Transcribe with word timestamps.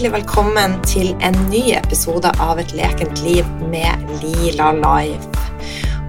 hjertelig 0.00 0.22
velkommen 0.24 0.74
til 0.88 1.10
en 1.20 1.34
ny 1.50 1.74
episode 1.76 2.30
av 2.40 2.56
Et 2.62 2.70
lekent 2.72 3.20
liv 3.20 3.44
med 3.68 4.06
Lila 4.22 4.70
Live. 4.72 5.42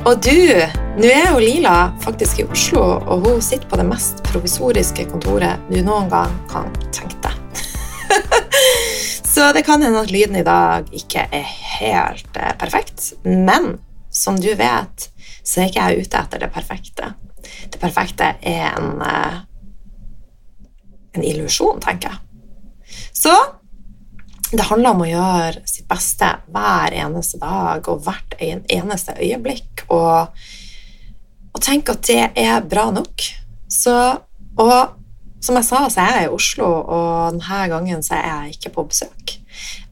Og 0.07 0.21
du, 0.23 0.53
nå 0.95 1.09
er 1.11 1.27
jo 1.33 1.41
Lila 1.43 1.73
faktisk 1.99 2.39
i 2.39 2.45
Oslo, 2.47 2.85
og 3.03 3.27
hun 3.27 3.43
sitter 3.43 3.67
på 3.67 3.81
det 3.81 3.89
mest 3.89 4.23
provisoriske 4.29 5.09
kontoret 5.11 5.59
du 5.67 5.81
noen 5.83 6.07
gang 6.07 6.31
kan 6.47 6.71
tenke 6.95 7.19
deg. 7.19 7.35
Så 9.33 9.51
det 9.51 9.65
kan 9.67 9.83
hende 9.83 10.05
at 10.05 10.15
lyden 10.15 10.39
i 10.39 10.47
dag 10.47 10.87
ikke 10.95 11.27
er 11.27 11.53
helt 11.75 12.39
eh, 12.39 12.55
perfekt, 12.63 13.11
men 13.27 13.73
som 14.07 14.39
du 14.39 14.53
vet, 14.55 15.11
så 15.43 15.65
er 15.65 15.67
ikke 15.67 15.89
jeg 15.89 16.05
ute 16.07 16.23
etter 16.23 16.45
det 16.45 16.53
perfekte. 16.55 17.15
Det 17.67 17.83
perfekte 17.83 18.37
er 18.39 18.69
en, 18.71 19.01
eh, 19.03 19.41
en 21.11 21.33
illusjon, 21.35 21.83
tenker 21.83 22.15
jeg. 22.15 23.01
Så 23.11 23.35
det 24.51 24.67
handler 24.67 24.95
om 24.95 25.03
å 25.05 25.09
gjøre 25.09 25.61
sitt 25.69 25.87
beste 25.89 26.27
hver 26.51 26.95
eneste 27.03 27.39
dag 27.41 27.87
og 27.91 28.01
hvert 28.05 28.35
eneste 28.41 29.15
øyeblikk, 29.17 29.85
og, 29.93 30.41
og 31.51 31.61
tenke 31.63 31.95
at 31.95 32.07
det 32.09 32.23
er 32.39 32.65
bra 32.67 32.89
nok. 32.91 33.27
Så, 33.71 33.95
og 34.59 34.75
som 35.41 35.57
jeg 35.57 35.67
sa, 35.67 35.85
så 35.89 36.03
er 36.03 36.17
jeg 36.19 36.29
i 36.29 36.33
Oslo, 36.35 36.67
og 36.83 37.37
denne 37.37 37.61
gangen 37.71 38.03
så 38.05 38.17
er 38.19 38.27
jeg 38.27 38.57
ikke 38.57 38.73
på 38.75 38.87
besøk. 38.91 39.37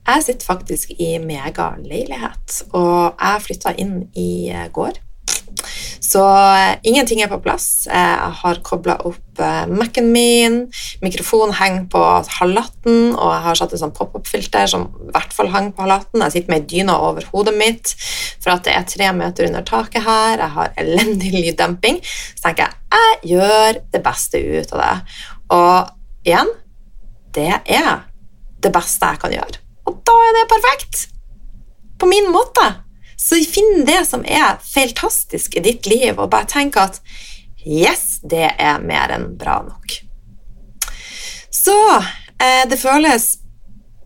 Jeg 0.10 0.26
sitter 0.26 0.46
faktisk 0.46 0.92
i 0.98 1.16
megaleilighet, 1.22 2.64
og 2.74 3.16
jeg 3.16 3.46
flytta 3.46 3.76
inn 3.82 4.02
i 4.18 4.52
går. 4.74 5.00
Så 6.10 6.24
eh, 6.26 6.80
ingenting 6.88 7.22
er 7.22 7.30
på 7.32 7.42
plass. 7.44 7.86
Jeg 7.86 8.32
har 8.42 8.62
kobla 8.66 8.96
opp 9.06 9.42
eh, 9.44 9.66
Mac-en 9.70 10.10
min, 10.14 10.60
mikrofonen 11.04 11.54
henger 11.60 11.86
på 11.94 12.04
halvatten, 12.40 13.14
og 13.14 13.34
jeg 13.34 13.44
har 13.46 13.60
satt 13.60 13.76
et 13.76 13.84
sånn 13.84 13.94
pop-up-filter 13.96 14.70
som 14.72 14.88
i 15.06 15.12
hvert 15.14 15.36
fall 15.36 15.52
henger 15.54 15.76
på 15.76 15.86
halvatten. 15.86 16.24
Jeg 16.26 16.38
sitter 16.38 16.54
med 16.54 16.64
ei 16.64 16.70
dyne 16.74 16.98
over 16.98 17.28
hodet 17.34 17.56
mitt 17.60 17.94
for 18.40 18.56
at 18.56 18.66
det 18.66 18.76
er 18.76 18.90
tre 18.90 19.12
meter 19.16 19.50
under 19.50 19.66
taket 19.68 20.06
her. 20.08 20.40
Jeg 20.40 20.56
har 20.58 20.74
elendig 20.82 21.34
lyddemping. 21.36 22.02
Så 22.34 22.48
tenker 22.48 22.70
jeg 22.70 22.76
jeg 22.90 23.36
gjør 23.36 23.80
det 23.94 24.02
beste 24.02 24.40
ut 24.42 24.74
av 24.74 24.82
det. 24.82 24.94
Og 25.54 26.26
igjen 26.26 26.52
det 27.38 27.52
er 27.70 28.06
det 28.64 28.72
beste 28.74 29.14
jeg 29.14 29.22
kan 29.22 29.34
gjøre. 29.34 29.62
Og 29.90 30.02
da 30.06 30.16
er 30.26 30.38
det 30.40 30.50
perfekt! 30.52 31.08
På 32.00 32.08
min 32.08 32.30
måte. 32.32 32.66
Så 33.20 33.40
finn 33.44 33.84
det 33.88 34.06
som 34.08 34.24
er 34.24 34.62
feiltastisk 34.64 35.58
i 35.60 35.64
ditt 35.66 35.90
liv, 35.90 36.16
og 36.16 36.32
bare 36.32 36.48
tenk 36.48 36.80
at 36.80 37.02
yes, 37.66 38.22
det 38.24 38.54
er 38.56 38.80
mer 38.80 39.12
enn 39.12 39.34
bra 39.40 39.60
nok. 39.66 39.98
Så 41.52 41.76
eh, 42.00 42.64
det 42.70 42.80
føles 42.80 43.34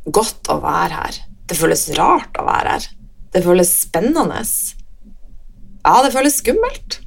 godt 0.06 0.50
å 0.50 0.58
være 0.64 0.98
her. 0.98 1.22
Det 1.46 1.60
føles 1.60 1.86
rart 2.00 2.42
å 2.42 2.48
være 2.48 2.76
her. 2.76 2.90
Det 3.34 3.44
føles 3.46 3.72
spennende. 3.84 4.42
Ja, 5.84 5.96
det 6.06 6.14
føles 6.16 6.40
skummelt. 6.42 7.00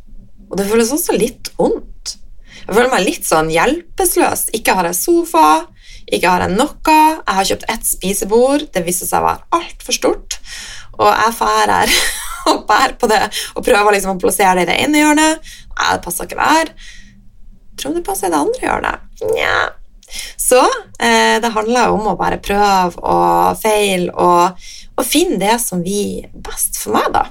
Og 0.47 0.59
det 0.61 0.69
føles 0.71 0.93
også 0.95 1.17
litt 1.17 1.51
vondt. 1.59 2.17
Jeg 2.67 2.75
føler 2.75 2.91
meg 2.93 3.07
litt 3.07 3.27
sånn 3.27 3.51
hjelpeløs. 3.51 4.49
Ikke 4.57 4.75
har 4.79 4.89
jeg 4.89 4.99
sofa, 4.99 5.67
ikke 6.07 6.31
har 6.31 6.47
jeg 6.47 6.55
noe. 6.55 6.97
Jeg 6.97 7.39
har 7.39 7.49
kjøpt 7.51 7.69
ett 7.73 7.87
spisebord. 7.87 8.67
Det 8.75 8.83
viste 8.87 9.09
seg 9.09 9.23
å 9.23 9.29
være 9.29 9.59
altfor 9.59 9.99
stort. 9.99 10.39
Og 10.97 11.11
jeg 11.11 11.35
fær 11.39 11.73
her 11.73 11.97
og 12.51 12.63
bærer 12.69 12.95
på 13.01 13.09
det 13.11 13.23
og 13.55 13.65
prøver 13.67 13.97
liksom 13.97 14.17
å 14.17 14.21
plassere 14.23 14.61
det 14.61 14.69
i 14.69 14.71
det 14.71 14.79
ene 14.85 15.03
hjørnet. 15.03 15.51
Nei, 15.77 15.91
det 15.95 16.05
passer 16.05 16.29
ikke 16.29 16.41
der. 16.43 16.71
Tror 17.77 17.93
du 17.93 18.01
det 18.01 18.07
passer 18.07 18.31
i 18.31 18.33
det 18.33 18.45
andre 18.45 18.69
hjørnet? 18.69 19.11
Nja. 19.35 19.59
Så 20.37 20.61
eh, 21.03 21.37
det 21.43 21.51
handler 21.55 21.95
om 21.95 22.07
å 22.13 22.19
bare 22.19 22.39
prøve 22.43 23.03
og 23.03 23.59
feile 23.59 24.13
og, 24.15 24.69
og, 24.95 25.05
finne 25.07 25.41
det 25.41 25.57
som 25.63 25.83
vi 25.83 26.23
best 26.33 26.79
for 26.79 26.95
meg, 26.97 27.11
da. 27.17 27.25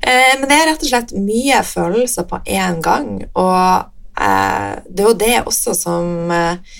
Eh, 0.00 0.34
men 0.40 0.48
det 0.48 0.56
er 0.56 0.68
rett 0.72 0.84
og 0.84 0.90
slett 0.90 1.14
mye 1.14 1.62
følelser 1.66 2.26
på 2.28 2.40
én 2.50 2.80
gang, 2.84 3.12
og 3.38 3.90
eh, 4.18 4.80
det 4.88 5.04
er 5.04 5.08
jo 5.08 5.18
det 5.22 5.34
også 5.44 5.76
som 5.76 6.32
eh, 6.34 6.78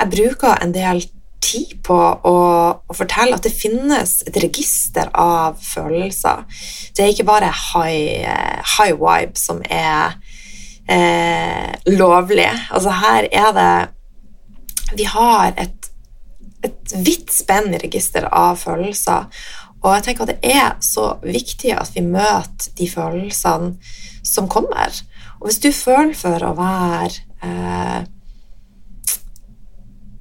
Jeg 0.00 0.12
bruker 0.14 0.62
en 0.62 0.72
del 0.72 1.02
tid 1.40 1.76
på 1.86 1.96
å, 1.96 2.34
å, 2.76 2.96
fortelle 2.96 3.36
at 3.36 3.46
det 3.46 3.52
finnes 3.54 4.20
et 4.28 4.36
register 4.42 5.10
av 5.16 5.58
følelser. 5.64 6.44
Det 6.94 7.04
er 7.04 7.14
ikke 7.14 7.28
bare 7.28 7.50
high, 7.50 8.26
eh, 8.28 8.74
high 8.76 8.96
vibe 9.00 9.40
som 9.40 9.62
er 9.64 10.18
eh, 10.90 11.72
lovlig. 11.96 12.50
Altså 12.70 12.96
her 13.00 13.30
er 13.30 13.56
det 13.56 13.72
Vi 14.98 15.04
har 15.06 15.54
et, 15.56 15.90
et 16.66 16.94
vidt 17.06 17.30
spenn 17.32 17.74
i 17.74 17.78
register 17.78 18.26
av 18.26 18.58
følelser. 18.58 19.28
Og 19.80 19.94
jeg 19.94 20.04
tenker 20.04 20.26
at 20.26 20.32
det 20.34 20.54
er 20.56 20.72
så 20.84 21.14
viktig 21.22 21.72
at 21.72 21.94
vi 21.94 22.02
møter 22.04 22.74
de 22.76 22.88
følelsene 22.90 23.76
som 24.26 24.48
kommer. 24.50 24.92
Og 25.40 25.48
hvis 25.48 25.62
du 25.62 25.70
føler 25.72 26.12
for 26.18 26.42
å 26.44 26.56
være 26.58 27.22
eh, 27.46 28.00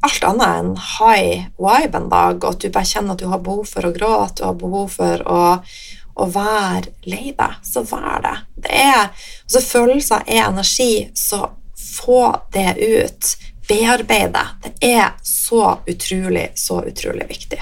alt 0.05 0.23
annet 0.23 0.59
enn 0.59 0.73
high 0.79 1.47
vibe 1.59 1.99
en 1.99 2.09
dag, 2.11 2.43
og 2.43 2.53
at 2.53 2.63
du 2.63 2.71
bare 2.71 2.87
kjenner 2.87 3.15
at 3.15 3.23
du 3.23 3.29
har 3.31 3.41
behov 3.43 3.65
for 3.67 3.87
å 3.87 3.93
gråte, 3.95 4.41
du 4.41 4.45
har 4.47 4.59
behov 4.59 4.93
for 4.95 5.23
å, 5.27 5.41
å 6.15 6.27
være 6.31 6.93
lei 7.09 7.33
deg, 7.35 7.57
så 7.65 7.83
vær 7.87 8.23
det. 8.23 8.35
det 8.65 8.75
er, 8.83 9.09
altså 9.43 9.63
Følelser 9.65 10.23
er 10.27 10.45
energi, 10.47 10.93
så 11.15 11.49
få 11.75 12.23
det 12.55 12.75
ut. 12.79 13.35
Bearbeid 13.69 14.31
det. 14.33 14.45
Det 14.63 14.93
er 14.95 15.11
så 15.23 15.75
utrolig, 15.85 16.47
så 16.57 16.79
utrolig 16.89 17.27
viktig. 17.29 17.59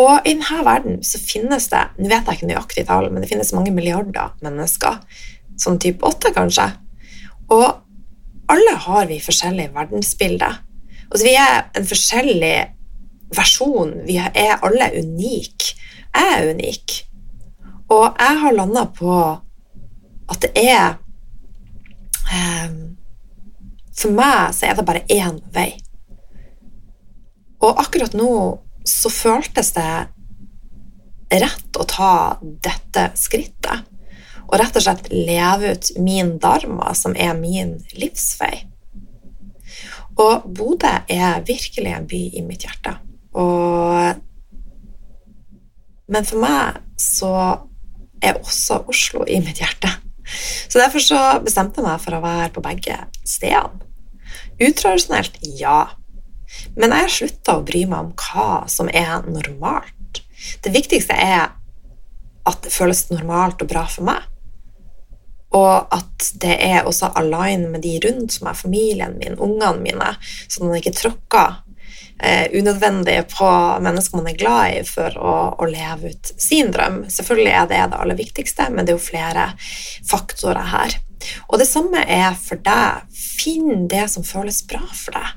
Og 0.00 0.26
i 0.28 0.34
denne 0.34 0.64
verden 0.64 0.98
så 1.04 1.20
finnes 1.20 1.70
det 1.72 1.80
nå 1.96 2.08
vet 2.10 2.28
jeg 2.28 2.38
ikke 2.38 2.48
nøyaktig 2.50 2.84
tall, 2.88 3.08
men 3.08 3.22
det 3.22 3.30
finnes 3.30 3.54
mange 3.56 3.72
milliarder 3.72 4.34
mennesker. 4.44 5.00
Sånn 5.60 5.80
type 5.80 6.04
åtte, 6.06 6.32
kanskje. 6.36 6.66
Og 7.52 8.50
alle 8.50 8.76
har 8.84 9.08
vi 9.08 9.20
forskjellig 9.22 9.70
verdensbilde. 9.76 10.50
Altså, 11.10 11.26
vi 11.26 11.34
er 11.34 11.66
en 11.76 11.86
forskjellig 11.90 12.56
versjon. 13.34 13.94
Vi 14.06 14.16
er 14.20 14.58
alle 14.62 14.90
unike. 15.00 15.76
Jeg 16.14 16.34
er 16.36 16.50
unik. 16.54 16.96
Og 17.90 18.06
jeg 18.06 18.40
har 18.42 18.54
landa 18.54 18.86
på 18.94 19.14
at 20.30 20.44
det 20.44 20.50
er 20.62 21.00
um, 22.30 22.76
For 23.98 24.14
meg 24.14 24.54
så 24.54 24.68
er 24.68 24.78
det 24.78 24.86
bare 24.86 25.06
én 25.10 25.40
vei. 25.54 25.72
Og 27.60 27.82
akkurat 27.82 28.14
nå 28.16 28.30
så 28.86 29.10
føltes 29.12 29.74
det 29.76 29.90
rett 31.30 31.78
å 31.78 31.86
ta 31.86 32.12
dette 32.40 33.10
skrittet. 33.18 33.86
Og 34.48 34.56
rett 34.58 34.78
og 34.78 34.82
slett 34.82 35.10
leve 35.12 35.74
ut 35.74 35.90
min 36.02 36.36
dharma, 36.42 36.94
som 36.94 37.14
er 37.14 37.36
min 37.38 37.76
livsvei. 37.94 38.64
Og 40.20 40.46
Bodø 40.56 40.92
er 41.08 41.40
virkelig 41.46 41.92
en 41.94 42.08
by 42.10 42.20
i 42.36 42.42
mitt 42.44 42.66
hjerte. 42.66 42.96
Og 43.38 44.26
Men 46.10 46.26
for 46.26 46.42
meg 46.42 46.80
så 46.98 47.32
er 48.20 48.40
også 48.40 48.80
Oslo 48.90 49.22
i 49.24 49.38
mitt 49.40 49.60
hjerte. 49.62 49.88
Så 50.68 50.78
derfor 50.78 51.02
så 51.02 51.20
bestemte 51.44 51.80
jeg 51.80 51.86
meg 51.86 52.02
for 52.02 52.16
å 52.16 52.24
være 52.24 52.50
på 52.54 52.62
begge 52.64 52.96
stedene. 53.22 53.86
Utradisjonelt, 54.60 55.38
ja. 55.58 55.86
Men 56.76 56.92
jeg 56.92 57.06
har 57.06 57.14
slutta 57.14 57.56
å 57.56 57.64
bry 57.66 57.84
meg 57.88 58.04
om 58.04 58.10
hva 58.18 58.66
som 58.70 58.90
er 58.92 59.22
normalt. 59.26 60.20
Det 60.64 60.74
viktigste 60.74 61.14
er 61.14 61.54
at 62.48 62.60
det 62.64 62.72
føles 62.74 63.06
normalt 63.12 63.62
og 63.62 63.70
bra 63.70 63.86
for 63.90 64.06
meg. 64.10 64.26
Og 65.56 65.90
at 65.94 66.30
det 66.42 66.56
er 66.62 66.86
også 66.86 67.10
align 67.18 67.66
med 67.72 67.82
de 67.82 67.96
rundt 68.04 68.36
som 68.36 68.50
er 68.50 68.58
familien 68.58 69.16
min, 69.18 69.38
ungene 69.38 69.82
mine, 69.82 70.12
at 70.14 70.62
man 70.62 70.76
ikke 70.78 70.94
tråkker 70.94 71.58
eh, 72.22 72.46
unødvendig 72.54 73.16
på 73.32 73.50
mennesker 73.82 74.20
man 74.20 74.30
er 74.30 74.38
glad 74.38 74.76
i, 74.76 74.82
for 74.86 75.16
å, 75.18 75.34
å, 75.58 75.68
leve 75.70 76.12
ut 76.12 76.32
sin 76.36 76.70
drøm. 76.74 77.02
Selvfølgelig 77.10 77.52
er 77.52 77.70
det 77.70 77.84
det 77.92 78.00
aller 78.04 78.20
viktigste, 78.20 78.68
men 78.70 78.86
det 78.86 78.94
er 78.94 79.00
jo 79.00 79.08
flere 79.10 79.46
faktorer 80.10 80.70
her. 80.74 80.98
Og 81.48 81.58
det 81.60 81.68
samme 81.68 82.04
er 82.06 82.36
for 82.38 82.60
deg. 82.64 83.06
Finn 83.40 83.88
det 83.90 84.06
som 84.12 84.26
føles 84.26 84.62
bra 84.68 84.84
for 84.94 85.16
deg. 85.16 85.34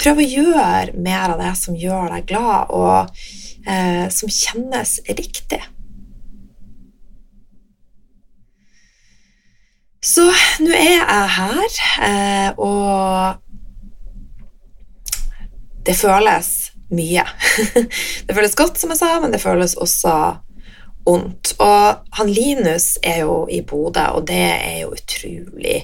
Prøv 0.00 0.22
å 0.22 0.24
gjøre 0.24 0.96
mer 0.96 1.34
av 1.34 1.42
det 1.42 1.52
som 1.60 1.76
gjør 1.76 2.14
deg 2.14 2.30
glad, 2.30 2.72
og 2.72 3.68
eh, 3.68 4.08
som 4.14 4.32
kjennes 4.32 4.96
riktig. 5.10 5.60
Så 10.00 10.24
nå 10.60 10.72
er 10.76 10.92
jeg 10.92 11.28
her, 11.36 11.78
eh, 12.06 12.50
og 12.60 13.40
det 15.86 15.96
føles 15.96 16.70
mye. 16.90 17.24
Det 18.26 18.34
føles 18.34 18.56
godt, 18.58 18.78
som 18.78 18.90
jeg 18.90 18.98
sa, 18.98 19.20
men 19.22 19.30
det 19.32 19.40
føles 19.42 19.76
også 19.78 20.14
ondt. 21.08 21.52
Og 21.62 22.16
han 22.18 22.30
Linus 22.30 22.96
er 23.02 23.22
jo 23.24 23.44
i 23.50 23.60
Bodø, 23.66 24.02
og 24.18 24.26
det 24.28 24.42
er 24.56 24.80
jo 24.82 24.90
utrolig 24.96 25.78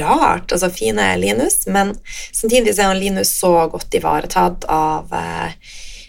rart. 0.00 0.52
Altså 0.52 0.70
fine 0.72 1.08
Linus, 1.20 1.64
men 1.66 1.94
samtidig 2.32 2.76
er 2.76 2.92
han 2.92 3.00
Linus 3.00 3.32
så 3.40 3.54
godt 3.72 3.96
ivaretatt 3.96 4.68
av 4.70 5.12
eh, 5.16 5.56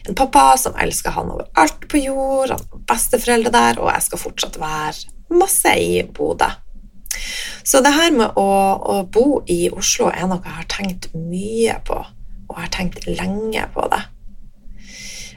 en 0.05 0.17
pappa 0.17 0.51
som 0.61 0.75
elsker 0.77 1.15
han 1.15 1.31
overalt 1.33 1.87
på 1.89 2.03
jord, 2.03 2.51
han 2.51 2.61
har 2.61 2.83
besteforeldre 2.91 3.51
der, 3.55 3.81
og 3.81 3.89
jeg 3.93 4.05
skal 4.05 4.21
fortsatt 4.21 4.59
være 4.61 5.39
masse 5.39 5.71
i 5.81 6.03
Bodø. 6.05 6.51
Så 7.65 7.81
det 7.85 7.93
her 7.95 8.11
med 8.13 8.37
å, 8.39 8.49
å, 8.95 8.97
bo 9.09 9.41
i 9.49 9.69
Oslo 9.73 10.11
er 10.11 10.27
noe 10.29 10.43
jeg 10.43 10.57
har 10.59 10.67
tenkt 10.71 11.09
mye 11.17 11.79
på, 11.87 11.97
og 12.49 12.53
jeg 12.57 12.67
har 12.67 12.75
tenkt 12.75 13.07
lenge 13.09 13.65
på 13.73 13.87
det. 13.93 14.03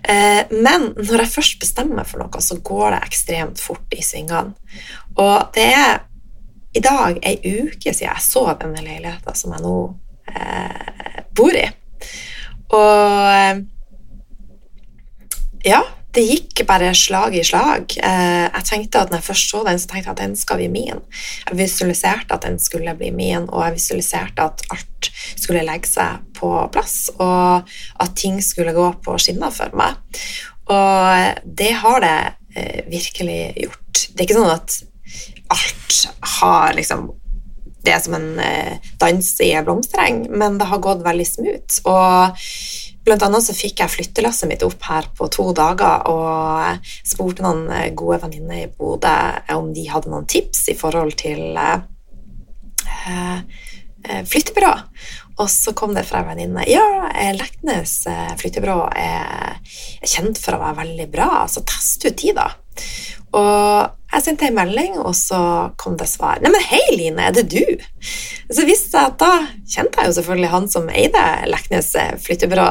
Eh, 0.08 0.42
men 0.54 0.92
når 0.96 1.24
jeg 1.24 1.34
først 1.34 1.58
bestemmer 1.62 2.06
for 2.08 2.22
noe, 2.22 2.42
så 2.44 2.58
går 2.64 2.94
det 2.94 3.00
ekstremt 3.08 3.62
fort 3.62 3.96
i 3.96 4.04
svingene. 4.04 4.54
Og 5.18 5.50
det 5.56 5.70
er 5.74 6.04
i 6.76 6.82
dag 6.84 7.18
ei 7.26 7.38
uke 7.42 7.92
siden 7.92 8.10
jeg 8.10 8.24
så 8.24 8.44
denne 8.60 8.84
leiligheten 8.84 9.36
som 9.36 9.54
jeg 9.56 9.64
nå 9.64 9.76
eh, 10.30 11.22
bor 11.36 11.56
i. 11.56 11.66
Og 12.76 13.30
eh, 13.32 13.62
ja, 15.66 15.82
det 16.16 16.24
gikk 16.24 16.62
bare 16.68 16.94
slag 16.96 17.36
i 17.36 17.44
slag. 17.44 17.92
Eh, 18.00 18.46
jeg 18.46 18.66
tenkte 18.66 19.02
at 19.02 19.12
når 19.12 19.20
jeg 19.20 19.28
først 19.28 19.52
så 19.52 19.60
den, 19.66 19.80
så 19.80 19.90
tenkte 19.90 20.08
jeg 20.08 20.16
at 20.16 20.22
den 20.22 20.36
skal 20.40 20.60
bli 20.60 20.68
min. 20.72 21.02
Jeg 21.44 21.58
visualiserte 21.58 22.34
at 22.34 22.46
den 22.46 22.58
skulle 22.62 22.94
bli 22.98 23.10
min, 23.14 23.48
og 23.48 23.66
jeg 23.66 23.76
visualiserte 23.76 24.46
at 24.48 24.64
alt 24.72 25.10
skulle 25.36 25.66
legge 25.68 25.90
seg 25.90 26.24
på 26.38 26.50
plass, 26.72 26.96
og 27.20 27.68
at 28.00 28.16
ting 28.16 28.40
skulle 28.44 28.76
gå 28.76 28.88
på 29.04 29.18
skinner 29.20 29.52
for 29.54 29.76
meg. 29.78 30.00
Og 30.72 31.44
det 31.60 31.72
har 31.82 32.04
det 32.04 32.18
eh, 32.56 32.82
virkelig 32.88 33.40
gjort. 33.68 34.04
Det 34.08 34.20
er 34.22 34.28
ikke 34.28 34.40
sånn 34.40 34.56
at 34.56 34.82
alt 35.48 36.02
har 36.38 36.76
liksom 36.76 37.08
det 37.84 37.92
er 37.94 38.00
som 38.02 38.16
en 38.18 38.40
eh, 38.42 38.88
dans 39.00 39.28
i 39.44 39.52
en 39.56 39.64
blomstereng, 39.64 40.24
men 40.34 40.58
det 40.60 40.66
har 40.68 40.82
gått 40.82 41.04
veldig 41.06 41.26
smooth. 41.28 41.78
Og 41.88 42.42
Blant 43.08 43.22
annet 43.24 43.40
så 43.40 43.54
fikk 43.56 43.80
jeg 43.80 43.88
flyttelasset 43.88 44.50
mitt 44.50 44.62
opp 44.66 44.82
her 44.84 45.06
på 45.16 45.30
to 45.32 45.46
dager 45.56 46.02
og 46.12 46.90
spurte 47.08 47.40
noen 47.40 47.62
eh, 47.72 47.86
gode 47.96 48.18
venninner 48.20 48.66
i 48.66 48.68
Bodø 48.68 49.14
om 49.54 49.70
de 49.72 49.86
hadde 49.88 50.12
noen 50.12 50.26
tips 50.28 50.66
i 50.68 50.76
forhold 50.76 51.16
til 51.16 51.56
eh, 51.56 51.78
eh 53.08 54.20
flyttebyrå. 54.28 54.74
Og 55.40 55.48
så 55.48 55.72
kom 55.72 55.96
det 55.96 56.04
fra 56.04 56.20
en 56.20 56.28
venninne 56.34 56.66
ja, 56.68 56.84
Leknes 57.32 58.02
flyttebyrå 58.42 58.76
er 58.92 59.56
kjent 60.04 60.36
for 60.42 60.58
å 60.58 60.60
være 60.66 60.80
veldig 60.82 61.08
bra, 61.08 61.30
så 61.48 61.64
test 61.64 62.04
ut 62.04 62.20
de, 62.20 62.34
da. 62.36 62.50
Og 63.36 63.94
jeg 64.08 64.24
sendte 64.24 64.46
en 64.48 64.56
melding, 64.56 64.96
og 65.02 65.12
så 65.16 65.38
kom 65.76 65.98
det 66.00 66.08
svar. 66.08 66.40
'Neimen, 66.40 66.64
hei, 66.70 66.84
Line, 66.96 67.28
er 67.28 67.34
det 67.36 67.48
du?' 67.52 67.84
Så 68.48 68.64
visste 68.64 68.96
jeg 68.96 69.12
at 69.12 69.18
da 69.20 69.32
kjente 69.68 70.00
jeg 70.00 70.08
jo 70.08 70.16
selvfølgelig 70.16 70.52
han 70.54 70.68
som 70.72 70.88
eide 70.88 71.24
Leknes 71.52 71.92
flyttebyrå. 72.24 72.68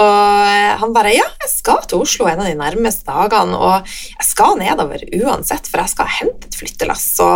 Og 0.00 0.78
han 0.80 0.94
bare 0.94 1.12
'Ja, 1.12 1.28
jeg 1.44 1.50
skal 1.50 1.82
til 1.84 2.00
Oslo 2.00 2.26
en 2.26 2.40
av 2.40 2.48
de 2.48 2.56
nærmeste 2.56 3.04
dagene, 3.04 3.56
og 3.56 3.84
jeg 3.84 4.26
skal 4.26 4.56
nedover 4.56 5.04
uansett, 5.20 5.68
for 5.68 5.84
jeg 5.84 5.92
skal 5.92 6.06
hente 6.06 6.48
et 6.48 6.56
flyttelass, 6.56 7.04
så, 7.16 7.28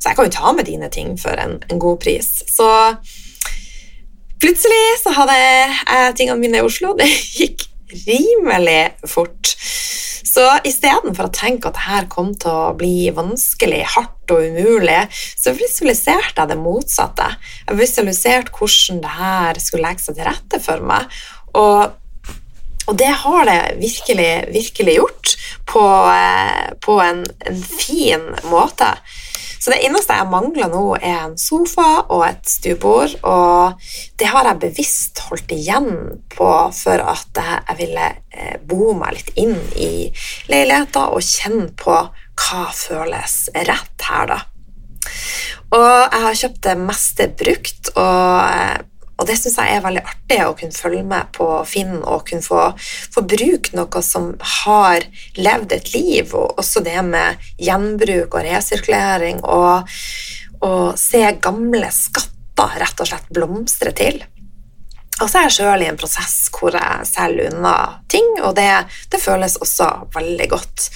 så 0.00 0.08
jeg 0.08 0.16
kan 0.16 0.24
jo 0.24 0.38
ta 0.38 0.52
med 0.52 0.64
dine 0.64 0.88
ting 0.88 1.18
for 1.20 1.36
en, 1.36 1.62
en 1.70 1.78
god 1.78 2.00
pris.' 2.00 2.40
Så 2.48 2.96
plutselig 4.40 4.84
så 5.02 5.12
hadde 5.12 5.36
jeg 5.36 6.16
tingene 6.16 6.40
mine 6.40 6.58
i 6.58 6.64
Oslo. 6.64 6.96
Det 6.96 7.08
gikk 7.36 7.68
rimelig 8.06 8.96
fort. 9.06 9.54
Så 10.36 10.44
istedenfor 10.68 11.30
å 11.30 11.32
tenke 11.32 11.70
at 11.70 11.78
dette 11.78 12.10
kom 12.12 12.34
til 12.36 12.52
å 12.52 12.72
bli 12.76 13.08
vanskelig, 13.16 13.80
hardt 13.94 14.34
og 14.34 14.42
umulig, 14.50 15.06
så 15.32 15.54
visualiserte 15.56 16.42
jeg 16.42 16.50
det 16.50 16.58
motsatte. 16.60 17.30
Jeg 17.62 17.78
visualiserte 17.78 18.52
hvordan 18.52 19.00
det 19.00 19.14
her 19.16 19.60
skulle 19.64 19.86
legge 19.86 20.04
seg 20.04 20.18
til 20.18 20.28
rette 20.28 20.60
for 20.60 20.84
meg. 20.84 21.08
Og, 21.56 21.96
og 22.84 22.98
det 23.00 23.12
har 23.22 23.48
det 23.48 23.60
virkelig, 23.80 24.32
virkelig 24.52 24.98
gjort 24.98 25.32
på, 25.72 25.86
eh, 26.12 26.68
på 26.84 26.98
en, 27.00 27.24
en 27.48 27.62
fin 27.80 28.28
måte. 28.52 28.92
Så 29.66 29.72
det 29.74 29.80
eneste 29.82 30.14
jeg 30.14 30.30
mangler 30.30 30.68
nå, 30.70 30.80
er 30.94 31.24
en 31.24 31.32
sofa 31.42 32.04
og 32.14 32.20
et 32.22 32.44
stuebord, 32.46 33.16
og 33.26 33.88
det 34.14 34.28
har 34.30 34.46
jeg 34.46 34.60
bevisst 34.62 35.24
holdt 35.26 35.50
igjen 35.56 35.88
på 36.30 36.50
for 36.70 37.02
at 37.02 37.40
jeg 37.40 37.74
ville 37.80 38.04
eh, 38.30 38.60
bo 38.62 38.92
meg 38.94 39.16
litt 39.16 39.32
inn 39.42 39.56
i 39.74 40.06
leiligheten 40.46 41.10
og 41.10 41.18
kjenne 41.18 41.72
på 41.82 41.96
hva 41.98 42.62
føles 42.78 43.34
rett 43.66 44.06
her, 44.06 44.30
da. 44.30 44.38
Og 45.74 45.82
jeg 45.82 46.22
har 46.28 46.40
kjøpt 46.44 46.62
det 46.68 46.78
meste 46.86 47.28
brukt, 47.42 47.90
og 47.98 48.38
eh, 48.46 48.78
og 49.16 49.24
det 49.28 49.38
syns 49.40 49.56
jeg 49.56 49.76
er 49.78 49.84
veldig 49.84 50.02
artig 50.04 50.40
å 50.44 50.54
kunne 50.58 50.76
følge 50.76 51.02
med 51.08 51.30
på 51.36 51.48
Finn 51.68 51.94
og 52.02 52.26
kunne 52.28 52.44
få, 52.44 52.66
få 53.14 53.24
bruke 53.24 53.72
noe 53.76 54.02
som 54.04 54.34
har 54.62 55.06
levd 55.40 55.72
et 55.78 55.92
liv, 55.94 56.34
og 56.36 56.60
også 56.60 56.84
det 56.84 57.00
med 57.06 57.48
gjenbruk 57.56 58.36
og 58.36 58.44
resirkulering, 58.44 59.40
og, 59.40 59.88
og 60.60 61.00
se 61.00 61.24
gamle 61.40 61.88
skatter 61.94 62.80
rett 62.82 63.00
og 63.00 63.08
slett 63.08 63.32
blomstre 63.32 63.96
til. 63.96 64.20
Og 65.16 65.30
så 65.30 65.38
er 65.38 65.46
jeg 65.46 65.54
sjøl 65.56 65.80
i 65.80 65.88
en 65.88 65.96
prosess 65.96 66.34
hvor 66.52 66.74
jeg 66.76 67.08
selger 67.08 67.48
unna 67.54 67.72
ting, 68.12 68.26
og 68.44 68.52
det, 68.58 68.68
det, 69.12 69.20
føles 69.20 69.56
også 69.64 69.88
veldig 70.12 70.48
godt. 70.52 70.88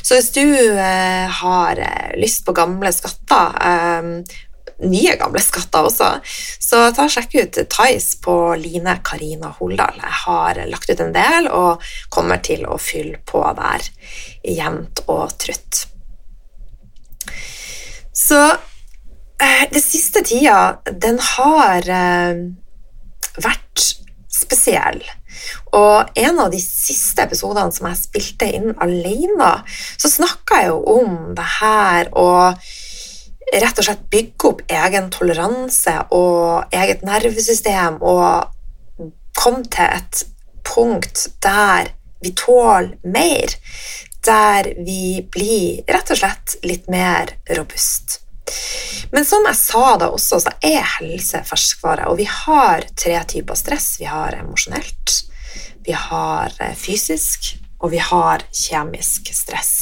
Så 0.00 0.16
hvis 0.16 0.30
du 0.32 0.44
eh, 0.46 1.28
har 1.42 1.82
eh, 1.84 2.14
lyst 2.16 2.46
på 2.46 2.56
gamle 2.56 2.92
skatter, 2.96 3.52
eh, 3.60 4.38
nye 4.84 5.16
gamle 5.16 5.40
skatter 5.40 5.88
også. 5.88 6.10
Så 6.62 6.82
ta 6.96 7.06
og 7.06 7.12
sjekk 7.12 7.36
ut 7.38 7.58
Tice 7.72 8.20
på 8.24 8.36
Line 8.60 8.98
Karina 9.06 9.52
Holdal. 9.58 10.00
Jeg 10.02 10.20
har 10.26 10.62
lagt 10.70 10.90
ut 10.90 11.02
en 11.02 11.14
del 11.16 11.50
og 11.50 11.84
kommer 12.12 12.42
til 12.44 12.66
å 12.68 12.78
fylle 12.80 13.20
på 13.24 13.42
der 13.56 13.88
jevnt 14.44 15.04
og 15.06 15.36
trutt. 15.40 15.86
Så 18.16 18.40
eh, 18.48 19.64
det 19.72 19.82
siste 19.84 20.22
tida, 20.24 20.80
den 20.88 21.20
har 21.36 21.88
eh, 21.92 22.42
vært 23.44 23.86
spesiell. 24.32 25.02
Og 25.76 26.16
en 26.16 26.40
av 26.40 26.50
de 26.52 26.60
siste 26.62 27.24
episodene 27.26 27.74
som 27.74 27.88
jeg 27.90 28.00
spilte 28.00 28.48
inn 28.58 28.72
alene, 28.82 29.52
så 30.00 30.10
snakka 30.10 30.62
jeg 30.62 30.72
jo 30.72 30.80
om 30.96 31.16
det 31.36 31.48
her 31.58 32.10
og 32.16 32.68
rett 33.52 33.78
og 33.78 33.86
slett 33.86 34.06
bygge 34.10 34.50
opp 34.50 34.62
egen 34.72 35.10
toleranse 35.14 35.94
og 36.14 36.74
eget 36.74 37.04
nervesystem 37.06 38.00
og 38.02 39.10
komme 39.36 39.62
til 39.70 39.86
et 39.86 40.24
punkt 40.66 41.28
der 41.44 41.92
vi 42.24 42.32
tåler 42.34 42.96
mer, 43.04 43.52
der 44.26 44.72
vi 44.82 45.22
blir 45.30 45.84
rett 45.92 46.10
og 46.10 46.18
slett 46.18 46.56
litt 46.66 46.88
mer 46.90 47.36
robust. 47.58 48.20
Men 49.12 49.26
som 49.26 49.44
jeg 49.46 49.58
sa 49.58 49.96
da 50.00 50.08
også, 50.14 50.40
så 50.42 50.52
er 50.64 50.82
helse 50.96 51.42
ferskvare, 51.46 52.08
og 52.10 52.18
vi 52.18 52.26
har 52.30 52.86
tre 52.98 53.18
typer 53.28 53.58
stress. 53.58 53.96
Vi 54.00 54.08
har 54.10 54.34
emosjonelt, 54.38 55.14
vi 55.86 55.94
har 55.94 56.54
fysisk, 56.78 57.52
og 57.78 57.92
vi 57.92 58.00
har 58.02 58.42
kjemisk 58.50 59.30
stress. 59.34 59.72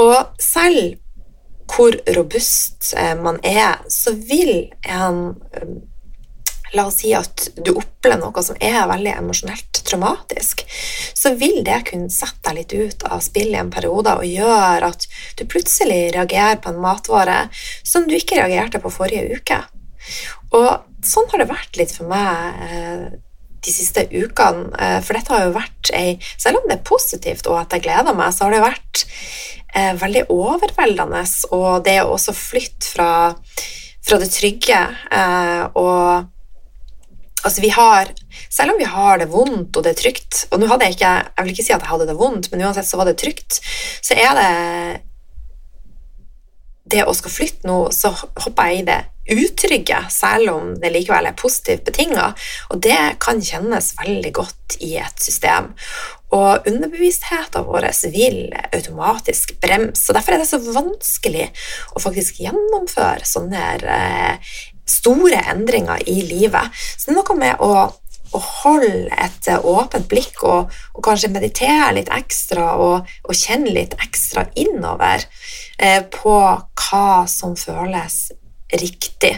Og 0.00 0.36
selv 0.40 0.96
hvor 1.70 1.96
robust 2.16 2.94
eh, 2.96 3.14
man 3.18 3.38
er, 3.42 3.82
så 3.88 4.14
vil 4.16 4.70
en 4.88 5.36
eh, 5.52 5.76
La 6.74 6.82
oss 6.90 6.96
si 6.98 7.12
at 7.14 7.44
du 7.62 7.70
opplever 7.78 8.18
noe 8.18 8.42
som 8.42 8.56
er 8.60 8.88
veldig 8.90 9.12
emosjonelt 9.20 9.78
traumatisk, 9.86 10.64
så 11.14 11.30
vil 11.38 11.60
det 11.64 11.76
kunne 11.88 12.10
sette 12.12 12.42
deg 12.50 12.56
litt 12.58 12.74
ut 12.74 13.04
av 13.06 13.22
spillet 13.24 13.54
i 13.54 13.60
en 13.60 13.70
periode 13.72 14.16
og 14.18 14.26
gjøre 14.26 14.90
at 14.90 15.06
du 15.38 15.44
plutselig 15.46 16.10
reagerer 16.16 16.58
på 16.60 16.72
en 16.74 16.82
matvare 16.82 17.38
som 17.86 18.04
du 18.10 18.16
ikke 18.18 18.40
reagerte 18.40 18.82
på 18.82 18.92
forrige 18.92 19.38
uke. 19.38 19.60
Og 20.58 21.06
sånn 21.06 21.30
har 21.30 21.44
det 21.44 21.48
vært 21.54 21.78
litt 21.78 21.94
for 21.94 22.10
meg 22.10 22.66
eh, 22.66 23.06
de 23.62 23.72
siste 23.72 24.08
ukene, 24.10 24.68
for 25.06 25.16
dette 25.16 25.32
har 25.32 25.46
jo 25.46 25.54
vært 25.56 25.88
ei 25.96 26.18
Selv 26.38 26.60
om 26.60 26.68
det 26.68 26.76
er 26.76 26.86
positivt 26.86 27.48
og 27.50 27.56
at 27.62 27.72
jeg 27.74 27.86
gleder 27.86 28.14
meg, 28.14 28.34
så 28.34 28.46
har 28.46 28.54
det 28.54 28.62
vært 28.62 29.06
veldig 30.00 30.26
overveldende. 30.32 31.24
Og 31.56 31.84
det 31.86 31.98
å 32.02 32.14
også 32.14 32.34
flytte 32.36 32.94
fra, 32.94 33.10
fra 34.06 34.22
det 34.22 34.32
trygge 34.34 34.80
eh, 35.10 35.66
og 35.74 36.32
Altså, 37.46 37.60
vi 37.62 37.68
har 37.70 38.08
Selv 38.50 38.72
om 38.72 38.78
vi 38.80 38.86
har 38.90 39.20
det 39.20 39.28
vondt 39.30 39.76
og 39.76 39.84
det 39.84 39.92
er 39.92 39.98
trygt 40.00 40.46
Og 40.50 40.58
nå 40.58 40.66
hadde 40.66 40.88
jeg 40.88 40.96
ikke 40.96 41.12
Jeg 41.12 41.44
vil 41.44 41.52
ikke 41.52 41.66
si 41.66 41.74
at 41.76 41.84
jeg 41.84 41.90
hadde 41.92 42.08
det 42.08 42.16
vondt, 42.18 42.48
men 42.50 42.64
uansett 42.66 42.88
så 42.88 42.98
var 42.98 43.06
det 43.06 43.18
trygt. 43.20 43.60
Så 44.02 44.16
er 44.18 44.32
det 44.34 44.48
Det 46.86 47.02
å 47.02 47.14
skal 47.16 47.34
flytte 47.34 47.68
nå, 47.68 47.78
så 47.94 48.12
hopper 48.14 48.70
jeg 48.70 48.82
i 48.82 48.86
det 48.86 49.00
utrygge, 49.26 49.98
selv 50.12 50.52
om 50.52 50.68
det 50.78 50.92
likevel 50.94 51.26
er 51.26 51.38
positivt 51.38 51.82
betinga. 51.88 52.28
Og 52.70 52.78
det 52.82 52.98
kan 53.22 53.42
kjennes 53.42 53.92
veldig 53.98 54.32
godt 54.36 54.76
i 54.86 54.94
et 55.02 55.22
system. 55.22 55.72
Og 56.36 56.66
underbevisstheten 56.66 57.66
vår 57.66 57.88
vil 58.14 58.54
automatisk 58.70 59.56
bremse. 59.62 60.08
og 60.08 60.18
Derfor 60.18 60.36
er 60.36 60.42
det 60.42 60.48
så 60.50 60.62
vanskelig 60.62 61.50
å 61.94 62.02
faktisk 62.02 62.40
gjennomføre 62.44 63.26
sånne 63.26 63.68
eh, 63.82 64.56
store 64.86 65.42
endringer 65.54 66.02
i 66.06 66.20
livet. 66.22 66.74
Så 66.94 67.10
det 67.10 67.16
er 67.16 67.22
noe 67.22 67.40
med 67.42 67.62
å 67.62 67.88
å 68.34 68.40
holde 68.42 69.14
et 69.14 69.48
eh, 69.50 69.66
åpent 69.70 70.08
blikk 70.10 70.42
og, 70.46 70.72
og 70.94 71.04
kanskje 71.04 71.32
meditere 71.34 71.92
litt 71.96 72.10
ekstra 72.12 72.72
og, 72.82 73.12
og 73.26 73.38
kjenne 73.38 73.74
litt 73.74 73.96
ekstra 74.02 74.46
innover 74.58 75.24
eh, 75.78 76.02
på 76.10 76.36
hva 76.86 77.26
som 77.30 77.56
føles 77.58 78.30
riktig. 78.72 79.36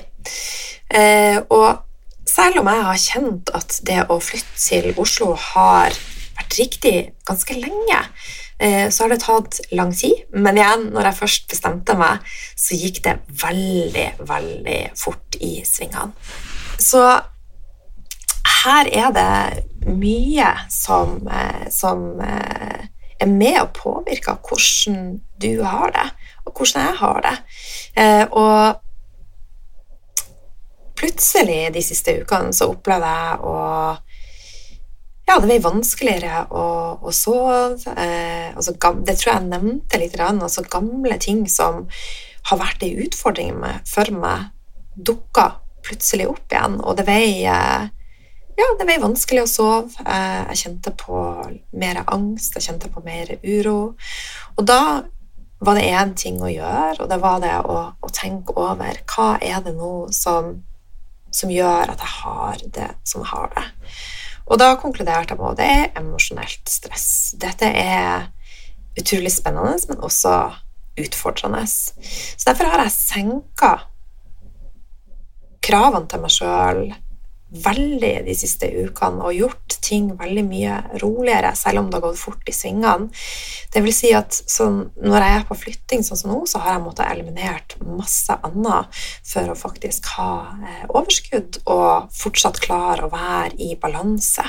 Eh, 0.89 1.39
og 1.53 1.85
selv 2.29 2.61
om 2.61 2.69
jeg 2.71 2.85
har 2.89 3.01
kjent 3.03 3.53
at 3.57 3.79
det 3.89 4.03
å 4.09 4.19
flytte 4.23 4.61
til 4.61 4.93
Oslo 5.01 5.33
har 5.37 5.97
vært 6.39 6.59
riktig 6.61 6.95
ganske 7.29 7.57
lenge, 7.57 8.03
eh, 8.59 8.89
så 8.91 9.05
har 9.05 9.15
det 9.15 9.23
tatt 9.25 9.61
lang 9.73 9.93
tid. 9.93 10.27
Men 10.33 10.61
igjen, 10.61 10.91
når 10.95 11.11
jeg 11.11 11.21
først 11.23 11.49
bestemte 11.51 11.97
meg, 11.99 12.25
så 12.57 12.79
gikk 12.79 13.03
det 13.05 13.19
veldig, 13.43 14.09
veldig 14.29 14.81
fort 14.99 15.41
i 15.41 15.59
svingene. 15.67 16.13
Så 16.79 17.03
her 18.65 18.89
er 18.93 19.13
det 19.15 19.89
mye 19.89 20.53
som, 20.71 21.21
eh, 21.29 21.69
som 21.71 22.21
er 23.21 23.31
med 23.31 23.61
og 23.63 23.73
påvirker 23.77 24.39
hvordan 24.47 25.19
du 25.43 25.63
har 25.63 25.95
det, 25.95 26.09
og 26.47 26.53
hvordan 26.53 26.85
jeg 26.87 26.99
har 27.01 27.25
det. 27.25 27.37
Eh, 27.99 28.25
og 28.31 28.85
plutselig 30.99 31.75
de 31.75 31.83
siste 31.85 32.21
ukene 32.23 32.55
så 32.55 32.71
opplevde 32.73 33.15
jeg 33.15 33.41
å 33.47 33.57
ja, 35.29 35.35
det 35.37 35.45
ble 35.45 35.59
vanskeligere 35.61 36.47
å, 36.57 36.67
å 37.05 37.13
sove. 37.13 37.77
Eh, 38.01 38.49
altså, 38.57 38.73
det 39.05 39.15
tror 39.19 39.29
jeg 39.29 39.35
jeg 39.35 39.51
nevnte 39.51 40.01
litt. 40.01 40.17
Altså, 40.25 40.65
gamle 40.73 41.19
ting 41.21 41.43
som 41.53 41.83
har 42.49 42.61
vært 42.63 42.87
en 42.87 43.03
utfordring 43.05 43.59
for 43.85 44.09
meg, 44.17 44.49
dukka 44.97 45.51
plutselig 45.85 46.31
opp 46.33 46.57
igjen. 46.57 46.79
Og 46.81 46.97
det 46.97 47.05
ble 47.11 47.19
eh, 47.45 47.91
ja, 48.59 48.67
det 48.79 48.87
ble 48.89 48.99
vanskelig 49.03 49.45
å 49.45 49.51
sove. 49.51 50.03
Eh, 50.03 50.41
jeg 50.53 50.63
kjente 50.65 50.93
på 50.99 51.21
mer 51.79 52.03
angst, 52.07 52.57
jeg 52.59 52.67
kjente 52.67 52.91
på 52.93 53.03
mer 53.07 53.37
uro. 53.45 53.95
Og 54.57 54.67
da 54.67 54.83
var 55.59 55.79
det 55.79 55.89
én 55.91 56.15
ting 56.19 56.39
å 56.43 56.51
gjøre, 56.51 57.03
og 57.03 57.09
det 57.11 57.19
var 57.23 57.41
det 57.43 57.55
å, 57.67 57.79
å, 57.99 58.11
tenke 58.15 58.55
over 58.59 59.01
hva 59.11 59.29
er 59.43 59.63
det 59.65 59.75
nå 59.75 59.93
som, 60.15 60.53
som 61.35 61.51
gjør 61.51 61.95
at 61.95 62.03
jeg 62.03 62.15
har 62.21 62.63
det 62.79 62.91
som 63.03 63.25
jeg 63.25 63.33
har 63.33 63.51
det. 63.57 63.65
Og 64.49 64.61
da 64.63 64.73
konkluderte 64.81 65.35
jeg 65.35 65.41
med 65.41 65.51
at 65.51 65.59
det 65.59 65.69
er 65.73 65.99
emosjonelt 66.01 66.71
stress. 66.71 67.09
Dette 67.39 67.69
er 67.69 68.31
utrolig 68.99 69.35
spennende, 69.35 69.77
men 69.91 70.07
også 70.07 70.37
utfordrende. 70.99 71.67
Så 71.69 72.47
derfor 72.47 72.71
har 72.73 72.87
jeg 72.87 72.95
senka 72.95 73.75
kravene 75.63 76.09
til 76.09 76.23
meg 76.23 76.33
sjøl 76.33 76.83
veldig 77.49 78.13
de 78.27 78.35
siste 78.37 78.69
ukene 78.69 79.25
og 79.25 79.37
gjort 79.37 79.79
ting 79.85 80.11
veldig 80.19 80.45
mye 80.45 80.75
roligere, 81.01 81.55
selv 81.57 81.81
om 81.81 81.89
det 81.89 81.97
har 81.99 82.05
gått 82.05 82.21
fort 82.21 82.51
i 82.51 82.55
svingene. 82.55 83.09
Det 83.73 83.83
vil 83.85 83.95
si 83.95 84.13
at 84.17 84.37
sånn, 84.37 84.83
når 85.01 85.25
jeg 85.25 85.37
er 85.39 85.47
på 85.49 85.59
flytting 85.63 86.05
sånn 86.05 86.21
som 86.21 86.33
nå, 86.35 86.43
så 86.49 86.61
har 86.63 86.77
jeg 86.77 86.85
måttet 86.85 87.09
eliminert 87.09 87.77
masse 87.85 88.37
annet 88.45 89.01
for 89.27 89.49
å 89.49 89.57
faktisk 89.59 90.11
ha 90.19 90.33
eh, 90.59 90.85
overskudd 90.89 91.63
og 91.65 92.13
fortsatt 92.17 92.61
klare 92.65 93.07
å 93.07 93.13
være 93.13 93.57
i 93.65 93.75
balanse. 93.81 94.45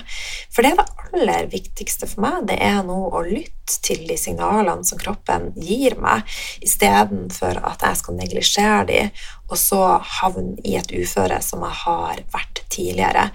For 0.51 0.65
det 0.65 0.73
er 0.73 0.81
det 0.81 0.89
aller 1.09 1.49
viktigste 1.51 2.09
for 2.09 2.25
meg, 2.25 2.43
det 2.51 2.59
er 2.63 2.83
nå 2.87 2.99
å 3.15 3.23
lytte 3.25 3.55
til 3.85 4.07
de 4.09 4.17
signalene 4.17 4.85
som 4.87 4.99
kroppen 4.99 5.51
gir 5.61 5.95
meg, 6.01 6.25
istedenfor 6.65 7.61
at 7.69 7.85
jeg 7.85 7.99
skal 8.01 8.17
neglisjere 8.17 8.87
de 8.89 9.01
og 9.49 9.57
så 9.57 9.81
havne 10.19 10.59
i 10.63 10.75
et 10.79 10.91
uføre 10.93 11.41
som 11.45 11.63
jeg 11.65 11.77
har 11.83 12.21
vært 12.33 12.63
tidligere, 12.69 13.29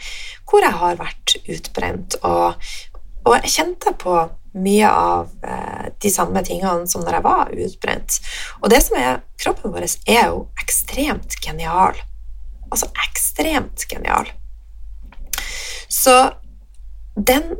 hvor 0.49 0.63
jeg 0.63 0.79
har 0.81 0.99
vært 1.01 1.37
utbrent. 1.43 2.17
Og, 2.23 2.55
og 3.27 3.37
jeg 3.41 3.55
kjente 3.57 3.95
på 3.99 4.17
mye 4.55 4.89
av 4.89 5.33
eh, 5.43 5.87
de 6.03 6.11
samme 6.13 6.43
tingene 6.47 6.87
som 6.91 7.03
når 7.03 7.19
jeg 7.19 7.27
var 7.27 7.53
utbrent. 7.67 8.19
Og 8.63 8.71
det 8.71 8.81
som 8.87 8.99
er 9.01 9.23
kroppen 9.41 9.75
vår, 9.75 9.89
er 10.07 10.31
jo 10.31 10.47
ekstremt 10.63 11.39
genial. 11.43 11.99
Altså 12.71 12.91
ekstremt 13.09 13.87
genial. 13.91 14.31
Så 15.91 16.15
den 17.15 17.57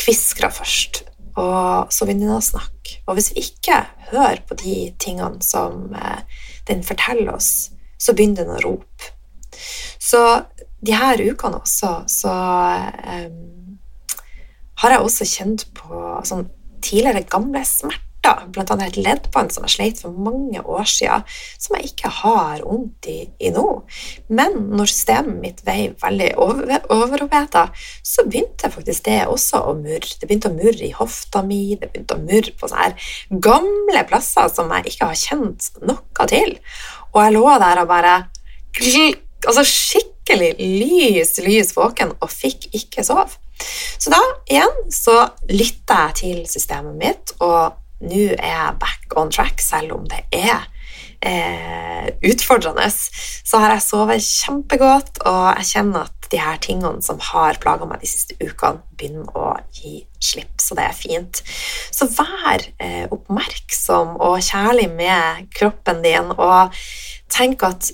kviskra 0.00 0.50
først, 0.52 1.04
og 1.40 1.90
å 1.90 2.40
snakke. 2.44 3.00
Og 3.08 3.18
hvis 3.18 3.32
vi 3.34 3.44
ikke 3.48 3.80
hører 4.12 4.42
på 4.46 4.56
de 4.60 4.76
tingene 5.02 5.42
som 5.42 5.94
eh, 5.94 6.22
den 6.68 6.84
forteller 6.86 7.34
oss, 7.34 7.70
så 7.98 8.14
begynner 8.14 8.44
den 8.44 8.56
å 8.56 8.62
rope. 8.64 9.12
Så 9.98 10.20
de 10.84 10.94
her 10.94 11.20
ukene 11.20 11.60
også, 11.62 12.04
så 12.10 12.30
um, 12.30 13.78
har 14.82 14.94
jeg 14.94 15.04
også 15.04 15.28
kjent 15.28 15.66
på 15.76 16.00
sånn 16.28 16.48
tidligere 16.84 17.24
gamle 17.30 17.62
smerter. 17.64 18.03
Blant 18.54 18.72
annet 18.72 18.94
et 18.94 19.00
leddbånd 19.04 19.52
som 19.52 19.66
jeg 19.66 19.74
sleit 19.74 20.00
for 20.02 20.14
mange 20.16 20.62
år 20.62 20.86
siden, 20.88 21.24
som 21.60 21.76
jeg 21.76 21.90
ikke 21.92 22.12
har 22.22 22.62
vondt 22.64 23.08
i, 23.10 23.18
i 23.38 23.52
nå. 23.54 23.66
Men 24.32 24.56
når 24.72 24.90
systemet 24.92 25.40
mitt 25.42 25.62
ble 25.66 25.90
veldig 26.00 26.30
over, 26.40 26.88
overoppheta, 26.94 27.66
så 28.04 28.24
begynte 28.28 28.72
faktisk 28.72 29.06
det 29.08 29.20
også 29.28 29.60
å 29.68 29.76
murre. 29.78 30.16
Det 30.20 30.28
begynte 30.28 30.52
å 30.52 30.56
murre 30.56 30.88
i 30.88 30.94
hofta 30.96 31.44
mi, 31.46 31.76
det 31.80 31.90
begynte 31.92 32.18
å 32.18 32.24
murre 32.24 32.54
på 32.56 32.70
sånne 32.70 32.88
her 32.88 33.38
gamle 33.44 34.04
plasser 34.08 34.50
som 34.52 34.72
jeg 34.76 34.94
ikke 34.94 35.10
har 35.12 35.20
kjent 35.20 35.70
noe 35.84 36.28
til. 36.30 36.56
Og 37.12 37.22
jeg 37.22 37.36
lå 37.36 37.46
der 37.62 37.84
og 37.84 37.90
bare 37.90 38.16
altså 39.44 39.64
skikkelig 39.68 40.54
lys, 40.58 41.36
lys 41.44 41.72
våken 41.76 42.14
og 42.18 42.30
fikk 42.32 42.70
ikke 42.74 43.04
sove. 43.06 43.28
Så 44.00 44.10
da 44.12 44.20
igjen 44.50 44.92
så 44.92 45.20
lytta 45.50 46.06
jeg 46.08 46.16
til 46.20 46.38
systemet 46.50 46.96
mitt, 46.98 47.34
og 47.44 47.83
nå 48.02 48.24
er 48.34 48.50
jeg 48.50 48.78
back 48.82 49.18
on 49.20 49.30
track, 49.32 49.62
selv 49.62 49.94
om 49.98 50.08
det 50.10 50.24
er 50.34 50.64
eh, 51.24 52.10
utfordrende. 52.30 52.88
Så 52.90 53.60
har 53.62 53.74
jeg 53.74 53.86
sovet 53.86 54.26
kjempegodt, 54.26 55.22
og 55.28 55.46
jeg 55.60 55.70
kjenner 55.74 56.08
at 56.08 56.28
de 56.32 56.40
her 56.40 56.58
tingene 56.62 57.02
som 57.04 57.20
har 57.22 57.58
plaga 57.62 57.86
meg 57.88 58.02
de 58.02 58.10
siste 58.10 58.36
ukene, 58.42 58.82
begynner 58.98 59.28
å 59.38 59.52
gi 59.74 60.02
slipp, 60.22 60.56
så 60.62 60.76
det 60.78 60.88
er 60.88 60.96
fint. 60.96 61.42
Så 61.94 62.08
vær 62.16 62.64
eh, 62.82 63.04
oppmerksom 63.14 64.16
og 64.18 64.40
kjærlig 64.44 64.88
med 64.94 65.50
kroppen 65.54 66.02
din, 66.04 66.32
og 66.34 66.74
tenk 67.32 67.64
at 67.66 67.92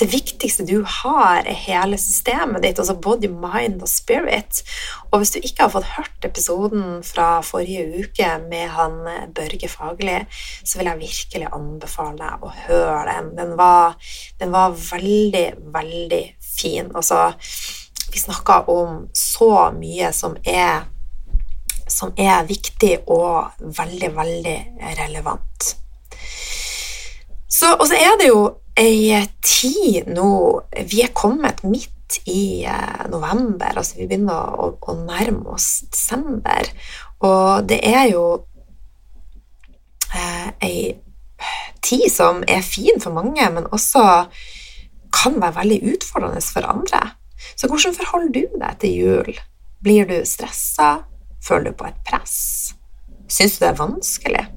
det 0.00 0.08
viktigste 0.12 0.64
du 0.64 0.80
har, 0.86 1.42
er 1.44 1.56
hele 1.66 1.98
systemet 2.00 2.62
ditt, 2.64 2.78
altså 2.80 2.96
body, 2.96 3.28
mind 3.28 3.82
og 3.84 3.90
spirit. 3.90 4.62
Og 5.10 5.20
hvis 5.20 5.34
du 5.34 5.40
ikke 5.42 5.66
har 5.66 5.72
fått 5.74 5.90
hørt 5.96 6.24
episoden 6.24 7.02
fra 7.04 7.42
forrige 7.44 7.84
uke 8.00 8.30
med 8.46 8.72
han 8.76 8.96
eh, 9.10 9.26
Børge 9.36 9.68
Fagerli, 9.68 10.22
så 10.64 10.80
vil 10.80 10.88
jeg 10.90 11.02
virkelig 11.02 11.50
anbefale 11.52 12.16
deg 12.20 12.46
å 12.46 12.54
høre 12.68 13.02
den. 13.10 13.34
Den 13.36 13.52
var, 13.60 13.98
den 14.40 14.54
var 14.54 14.78
veldig, 14.78 15.46
veldig 15.74 16.22
fin. 16.44 16.88
Altså, 16.94 17.28
vi 18.10 18.24
snakka 18.24 18.62
om 18.72 19.04
så 19.16 19.68
mye 19.76 20.14
som 20.16 20.38
er 20.44 20.88
som 21.90 22.12
er 22.14 22.44
viktig 22.46 23.00
og 23.10 23.50
veldig, 23.58 24.12
veldig 24.14 24.58
relevant. 25.00 25.72
Så, 27.50 27.74
og 27.74 27.86
så 27.90 27.98
er 27.98 28.18
det 28.20 28.30
jo 28.30 28.44
ei 28.78 29.18
tid 29.42 30.06
nå 30.14 30.28
Vi 30.86 31.02
er 31.02 31.14
kommet 31.16 31.64
midt 31.66 32.20
i 32.30 32.64
eh, 32.66 33.02
november, 33.10 33.76
altså 33.76 34.00
vi 34.00 34.06
begynner 34.10 34.54
å, 34.58 34.72
å, 34.82 34.94
nærme 35.06 35.52
oss 35.54 35.84
desember. 35.86 36.66
Og 37.22 37.68
det 37.70 37.78
er 37.86 38.08
jo 38.10 38.24
eh, 40.10 40.48
ei 40.66 40.80
tid 41.86 42.08
som 42.10 42.42
er 42.50 42.66
fin 42.66 42.98
for 43.02 43.14
mange, 43.14 43.46
men 43.54 43.70
også 43.70 44.02
kan 45.14 45.38
være 45.38 45.60
veldig 45.60 45.80
utfordrende 45.94 46.42
for 46.42 46.66
andre. 46.66 47.14
Så 47.54 47.70
hvordan 47.70 47.94
forholder 47.94 48.34
du 48.34 48.58
deg 48.58 48.82
til 48.82 48.98
jul? 49.04 49.40
Blir 49.82 50.10
du 50.10 50.18
stressa? 50.26 51.04
Føler 51.46 51.70
du 51.70 51.78
på 51.78 51.88
et 51.88 52.02
press? 52.10 52.74
Syns 53.30 53.54
du 53.56 53.64
det 53.64 53.70
er 53.70 53.78
vanskelig? 53.78 54.48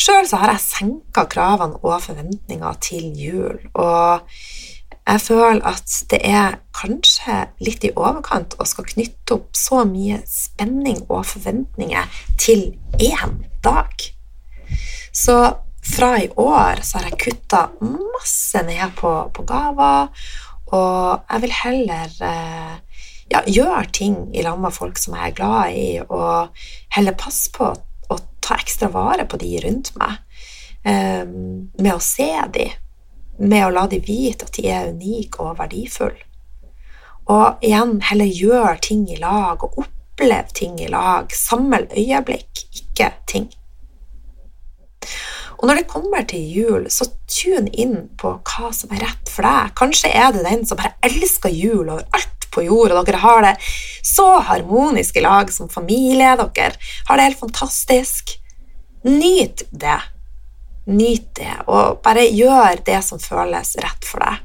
Sjøl 0.00 0.30
har 0.32 0.54
jeg 0.54 0.64
senka 0.64 1.26
kravene 1.28 1.76
og 1.84 1.98
forventninger 2.00 2.76
til 2.80 3.10
jul, 3.20 3.58
og 3.76 4.22
jeg 5.04 5.20
føler 5.20 5.60
at 5.68 5.96
det 6.08 6.20
er 6.24 6.56
kanskje 6.76 7.34
litt 7.60 7.84
i 7.84 7.90
overkant 7.92 8.56
å 8.56 8.64
skal 8.68 8.86
knytte 8.88 9.36
opp 9.36 9.58
så 9.58 9.82
mye 9.84 10.22
spenning 10.24 11.02
og 11.08 11.26
forventninger 11.28 12.22
til 12.40 12.70
én 12.96 13.34
dag. 13.64 14.06
Så 15.12 15.36
fra 15.84 16.14
i 16.22 16.30
år 16.32 16.80
så 16.86 17.00
har 17.00 17.10
jeg 17.10 17.20
kutta 17.26 17.66
masse 17.82 18.64
ned 18.64 18.96
på, 18.96 19.12
på 19.36 19.44
gaver, 19.44 20.08
og 20.70 21.28
jeg 21.28 21.44
vil 21.44 21.56
heller 21.60 22.16
eh, 22.24 22.74
ja, 23.34 23.44
gjøre 23.44 23.84
ting 23.92 24.18
i 24.32 24.48
lag 24.48 24.56
med 24.64 24.72
folk 24.72 24.96
som 25.02 25.18
jeg 25.18 25.28
er 25.28 25.38
glad 25.42 25.76
i, 25.76 25.88
og 26.08 26.66
heller 26.96 27.20
passe 27.20 27.52
på 27.52 27.74
å 28.10 28.18
ta 28.42 28.58
ekstra 28.58 28.90
vare 28.92 29.26
på 29.28 29.38
de 29.40 29.52
rundt 29.64 29.92
meg. 30.00 30.18
Eh, 30.82 31.26
med 31.26 31.92
å 31.92 32.00
se 32.02 32.32
de, 32.54 32.70
med 33.40 33.66
å 33.66 33.72
la 33.74 33.86
de 33.90 34.00
vite 34.04 34.48
at 34.48 34.56
de 34.56 34.66
er 34.70 34.90
unike 34.94 35.42
og 35.44 35.58
verdifulle. 35.60 36.26
Og 37.30 37.62
igjen 37.64 38.00
heller 38.08 38.26
gjør 38.26 38.80
ting 38.82 39.04
i 39.12 39.18
lag 39.20 39.62
og 39.62 39.78
opplev 39.84 40.50
ting 40.56 40.80
i 40.82 40.88
lag. 40.90 41.30
Samle 41.36 41.84
øyeblikk, 41.94 42.64
ikke 42.74 43.12
ting. 43.30 43.50
Og 45.60 45.68
når 45.68 45.82
det 45.82 45.90
kommer 45.92 46.24
til 46.24 46.44
jul, 46.56 46.86
så 46.90 47.04
tune 47.28 47.68
inn 47.76 48.08
på 48.18 48.32
hva 48.48 48.70
som 48.74 48.92
er 48.96 49.04
rett 49.04 49.30
for 49.30 49.44
deg. 49.44 49.74
Kanskje 49.76 50.12
er 50.16 50.32
det 50.32 50.46
den 50.46 50.64
som 50.66 50.80
bare 50.80 50.96
elsker 51.06 51.52
jul 51.52 51.84
over 51.84 52.06
alt 52.16 52.39
på 52.52 52.64
jord, 52.66 52.94
og 52.94 53.06
dere 53.08 53.22
har 53.22 53.42
det 53.46 53.54
så 54.06 54.40
harmonisk 54.46 55.16
i 55.16 55.24
lag 55.24 55.52
som 55.52 55.70
familie. 55.72 56.36
Dere 56.40 56.72
har 57.08 57.18
det 57.18 57.28
helt 57.30 57.42
fantastisk. 57.42 58.36
Nyt 59.06 59.64
det. 59.70 59.98
Nyt 60.90 61.34
det, 61.38 61.52
og 61.70 62.00
bare 62.04 62.26
gjør 62.26 62.80
det 62.86 63.02
som 63.06 63.20
føles 63.22 63.76
rett 63.80 64.06
for 64.08 64.24
deg. 64.24 64.40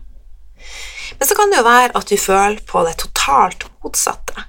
Men 1.19 1.29
så 1.29 1.37
kan 1.37 1.51
det 1.51 1.61
jo 1.61 1.67
være 1.67 1.95
at 1.95 2.11
du 2.11 2.17
føler 2.19 2.59
på 2.67 2.83
det 2.85 2.97
totalt 3.01 3.65
motsatte. 3.83 4.45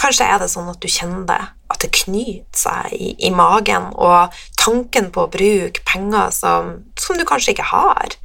Kanskje 0.00 0.28
er 0.32 0.40
det 0.40 0.50
sånn 0.52 0.68
at 0.70 0.80
du 0.80 0.88
kjenner 0.88 1.26
det 1.28 1.40
at 1.70 1.82
det 1.84 1.92
knyter 1.94 2.56
seg 2.56 2.94
i, 2.96 3.10
i, 3.26 3.30
magen, 3.34 3.90
og 3.94 4.34
tanken 4.58 5.10
på 5.14 5.26
å 5.26 5.32
bruke 5.32 5.84
penger 5.86 6.32
som, 6.34 6.72
som 6.98 7.18
du 7.18 7.26
kanskje 7.28 7.54
ikke 7.54 7.68
har, 7.70 8.16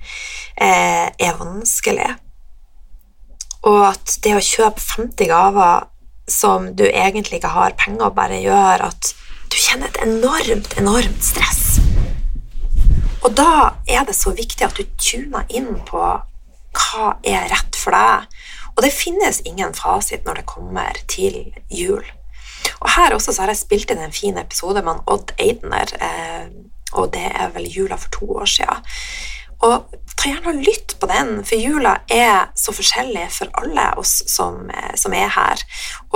eh, 0.56 1.12
er 1.12 1.38
vanskelig. 1.40 2.16
Og 3.66 3.82
at 3.90 4.18
det 4.24 4.36
å 4.38 4.44
kjøpe 4.44 4.82
50 4.82 5.30
gaver 5.32 5.88
som 6.30 6.72
du 6.78 6.86
egentlig 6.88 7.40
ikke 7.40 7.54
har 7.54 7.78
penger, 7.80 8.14
bare 8.14 8.42
gjør 8.42 8.88
at 8.90 9.12
du 9.52 9.58
kjenner 9.58 9.90
et 9.90 10.02
enormt, 10.06 10.74
enormt 10.80 11.24
stress. 11.26 11.80
Og 13.26 13.34
da 13.38 13.74
er 13.90 14.06
det 14.06 14.16
så 14.18 14.34
viktig 14.38 14.66
at 14.66 14.78
du 14.78 14.86
tuner 15.02 15.46
inn 15.50 15.72
på 15.88 16.02
hva 16.76 17.08
er 17.26 17.50
rett 17.50 17.78
for 17.80 17.96
deg. 17.96 18.30
Og 18.76 18.84
det 18.84 18.94
finnes 18.94 19.42
ingen 19.48 19.74
fasit 19.74 20.26
når 20.28 20.42
det 20.42 20.50
kommer 20.52 20.98
til 21.10 21.40
jul. 21.72 22.04
Og 22.82 22.90
her 22.98 23.16
også 23.16 23.34
så 23.34 23.46
har 23.46 23.54
jeg 23.54 23.64
spilt 23.64 23.94
inn 23.94 24.04
en 24.04 24.14
fin 24.14 24.38
episode 24.38 24.82
med 24.86 25.06
Odd 25.10 25.34
Eidner, 25.42 25.94
eh, 26.02 26.50
og 26.94 27.14
det 27.14 27.28
er 27.32 27.54
vel 27.56 27.70
jula 27.70 27.98
for 28.00 28.12
to 28.14 28.30
år 28.42 28.50
siden. 28.50 28.86
Og 29.66 29.86
gjerne 30.32 30.64
lytt 30.66 30.96
på 31.00 31.08
den, 31.10 31.32
for 31.46 31.60
jula 31.60 31.96
er 32.12 32.52
så 32.58 32.74
forskjellig 32.76 33.26
for 33.34 33.52
alle 33.62 33.88
oss 34.02 34.18
som, 34.32 34.70
eh, 34.70 34.94
som, 35.00 35.14
er 35.14 35.32
her. 35.34 35.64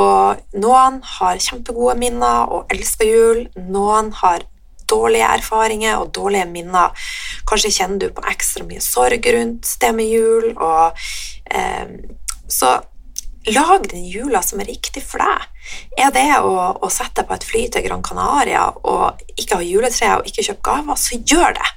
Og 0.01 0.41
noen 0.57 1.01
har 1.17 1.41
kjempegode 1.43 1.97
minner 1.99 2.49
og 2.49 2.71
elsker 2.73 3.09
jul. 3.09 3.43
Noen 3.69 4.11
har 4.21 4.45
dårlige 4.89 5.29
erfaringer 5.37 5.99
og 6.01 6.13
dårlige 6.15 6.47
minner. 6.49 7.09
Kanskje 7.49 7.73
kjenner 7.75 7.99
du 7.99 8.13
på 8.13 8.25
ekstra 8.31 8.65
mye 8.65 8.81
sorg 8.81 9.25
rundt 9.35 9.75
det 9.81 9.91
med 9.95 10.09
jul. 10.09 10.53
Og, 10.57 11.03
eh, 11.51 11.97
så 12.49 12.79
lag 13.45 13.89
den 13.89 14.05
jula 14.05 14.41
som 14.41 14.59
er 14.59 14.69
riktig 14.69 15.03
for 15.05 15.21
deg. 15.21 15.45
Er 15.97 16.13
det 16.15 16.27
å, 16.41 16.55
å 16.81 16.89
sette 16.93 17.23
på 17.23 17.35
et 17.35 17.45
fly 17.45 17.67
til 17.69 17.85
Gran 17.85 18.03
Canaria 18.03 18.67
og 18.83 19.21
ikke 19.37 19.59
ha 19.59 19.65
juletre 19.65 20.15
og 20.17 20.29
ikke 20.29 20.45
kjøpe 20.49 20.65
gaver, 20.65 20.99
så 20.99 21.19
gjør 21.19 21.55
det. 21.59 21.69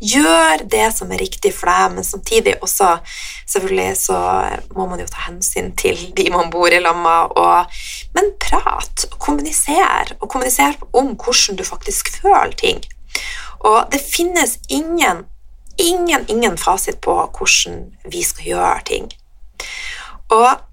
Gjør 0.00 0.64
det 0.70 0.88
som 0.96 1.12
er 1.12 1.22
riktig 1.22 1.52
for 1.56 1.70
deg, 1.70 1.96
men 1.96 2.06
samtidig 2.06 2.56
også 2.64 2.96
selvfølgelig 3.46 3.96
så 4.00 4.18
må 4.76 4.88
man 4.90 5.00
jo 5.02 5.08
ta 5.10 5.26
hensyn 5.28 5.72
til 5.78 5.98
de 6.16 6.28
man 6.34 6.50
bor 6.52 6.72
i 6.72 6.80
lag 6.82 6.98
med. 7.00 7.36
Men 8.16 8.32
prat 8.42 9.06
og 9.10 9.18
kommuniser, 9.22 10.16
og 10.20 10.28
kommuniser 10.28 10.76
om 10.92 11.14
hvordan 11.14 11.58
du 11.58 11.64
faktisk 11.64 12.12
føler 12.20 12.56
ting. 12.56 12.84
Og 13.66 13.88
det 13.92 14.00
finnes 14.04 14.58
ingen, 14.68 15.24
ingen, 15.78 16.26
ingen 16.28 16.58
fasit 16.58 17.00
på 17.04 17.16
hvordan 17.38 17.84
vi 18.12 18.22
skal 18.22 18.52
gjøre 18.52 18.80
ting. 18.86 19.10
Og 20.30 20.65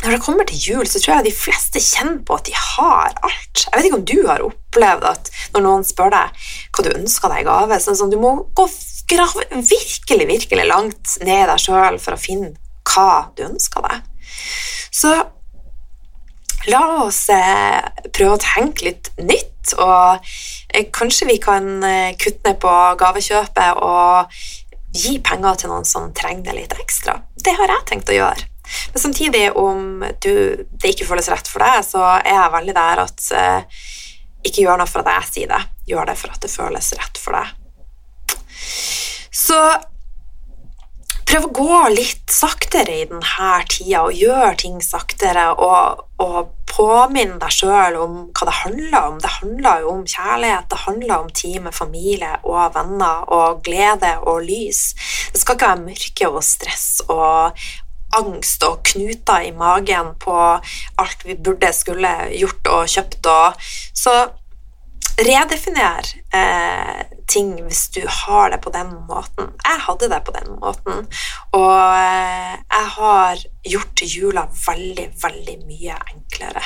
når 0.00 0.14
det 0.14 0.22
kommer 0.24 0.46
til 0.48 0.62
jul, 0.64 0.86
så 0.88 1.00
tror 1.00 1.18
jeg 1.18 1.26
de 1.28 1.34
fleste 1.36 1.80
kjenner 1.84 2.22
på 2.24 2.38
at 2.38 2.46
de 2.48 2.54
har 2.56 3.12
alt. 3.20 3.64
Jeg 3.66 3.74
vet 3.74 3.88
ikke 3.88 3.98
om 3.98 4.06
du 4.08 4.18
har 4.28 4.44
opplevd 4.46 5.08
at 5.10 5.28
når 5.54 5.64
noen 5.66 5.84
spør 5.84 6.14
deg 6.14 6.46
hva 6.72 6.84
du 6.86 6.94
ønsker 6.94 7.32
deg 7.32 7.42
i 7.42 7.48
gave, 7.50 7.80
sånn 7.84 7.98
som 7.98 8.12
du 8.12 8.16
må 8.20 8.32
gå 8.56 8.66
grave 9.10 9.44
virkelig, 9.52 10.26
virkelig 10.30 10.66
langt 10.70 11.18
ned 11.24 11.44
i 11.44 11.50
deg 11.50 11.60
sjøl 11.60 11.98
for 12.00 12.16
å 12.16 12.20
finne 12.20 12.54
hva 12.88 13.10
du 13.36 13.44
ønsker 13.50 13.84
deg. 13.84 14.08
Så 14.94 15.12
la 16.70 16.82
oss 17.04 17.22
eh, 17.32 17.80
prøve 18.12 18.36
å 18.36 18.42
tenke 18.42 18.88
litt 18.88 19.12
nytt, 19.20 19.74
og 19.76 20.24
eh, 20.74 20.88
kanskje 20.94 21.28
vi 21.28 21.38
kan 21.42 21.68
eh, 21.86 22.16
kutte 22.20 22.52
ned 22.52 22.60
på 22.62 22.76
gavekjøpet 23.00 23.84
og 23.84 24.40
gi 24.96 25.18
penger 25.22 25.60
til 25.60 25.74
noen 25.74 25.86
som 25.86 26.08
trenger 26.16 26.50
det 26.50 26.56
litt 26.56 26.78
ekstra. 26.80 27.20
Det 27.36 27.54
har 27.58 27.76
jeg 27.76 27.86
tenkt 27.92 28.10
å 28.10 28.16
gjøre. 28.16 28.49
Men 28.92 29.02
samtidig, 29.02 29.44
om 29.58 30.04
du, 30.22 30.32
det 30.80 30.92
ikke 30.94 31.08
føles 31.08 31.30
rett 31.32 31.50
for 31.50 31.64
deg, 31.64 31.84
så 31.86 32.02
er 32.18 32.34
jeg 32.34 32.54
veldig 32.56 32.76
der 32.76 33.04
at 33.04 33.30
eh, 33.36 33.80
ikke 34.46 34.64
gjør 34.64 34.80
noe 34.80 34.90
for 34.90 35.04
at 35.04 35.14
jeg 35.18 35.30
sier 35.34 35.52
det. 35.52 35.62
Gjør 35.90 36.10
det 36.10 36.18
for 36.20 36.34
at 36.34 36.42
det 36.44 36.52
føles 36.52 36.92
rett 36.98 37.20
for 37.20 37.38
deg. 37.38 37.56
Så 39.30 39.58
prøv 41.30 41.46
å 41.46 41.52
gå 41.54 41.80
litt 41.94 42.32
saktere 42.32 42.94
i 43.02 43.04
denne 43.06 43.50
tida 43.70 44.02
og 44.06 44.16
gjør 44.18 44.56
ting 44.58 44.80
saktere. 44.82 45.50
Og, 45.54 46.06
og 46.22 46.54
påminn 46.70 47.36
deg 47.42 47.54
sjøl 47.54 47.98
om 48.00 48.16
hva 48.30 48.48
det 48.48 48.56
handler 48.62 48.98
om. 49.10 49.20
Det 49.22 49.34
handler 49.36 49.84
jo 49.84 49.92
om 49.94 50.02
kjærlighet, 50.06 50.70
det 50.70 50.80
handler 50.86 51.14
om 51.18 51.30
tid 51.42 51.60
med 51.66 51.76
familie 51.76 52.32
og 52.42 52.74
venner 52.76 53.30
og 53.36 53.62
glede 53.66 54.16
og 54.24 54.42
lys. 54.46 54.82
Det 55.32 55.42
skal 55.42 55.58
ikke 55.58 55.70
være 55.70 55.86
mørke 55.86 56.32
og 56.32 56.42
stress 56.46 56.88
og 57.08 57.62
angst 58.18 58.64
og 58.66 58.82
knuter 58.90 59.46
i 59.46 59.54
magen 59.56 60.14
på 60.20 60.36
alt 61.00 61.24
vi 61.24 61.38
burde 61.38 61.72
skulle 61.76 62.12
gjort 62.34 62.70
og 62.74 62.90
kjøpt. 62.90 63.26
Og, 63.30 63.70
så 63.94 64.14
redefiner 65.20 66.06
eh, 66.32 67.00
ting 67.28 67.52
hvis 67.64 67.88
du 67.94 68.00
har 68.08 68.50
det 68.50 68.60
på 68.64 68.72
den 68.74 68.92
måten. 69.08 69.52
Jeg 69.64 69.82
hadde 69.86 70.08
det 70.12 70.20
på 70.26 70.34
den 70.34 70.54
måten, 70.60 71.06
og 71.56 71.82
eh, 71.96 72.56
jeg 72.56 72.88
har 72.96 73.44
gjort 73.74 74.04
jula 74.06 74.46
veldig, 74.66 75.08
veldig 75.22 75.56
mye 75.66 75.98
enklere. 76.14 76.64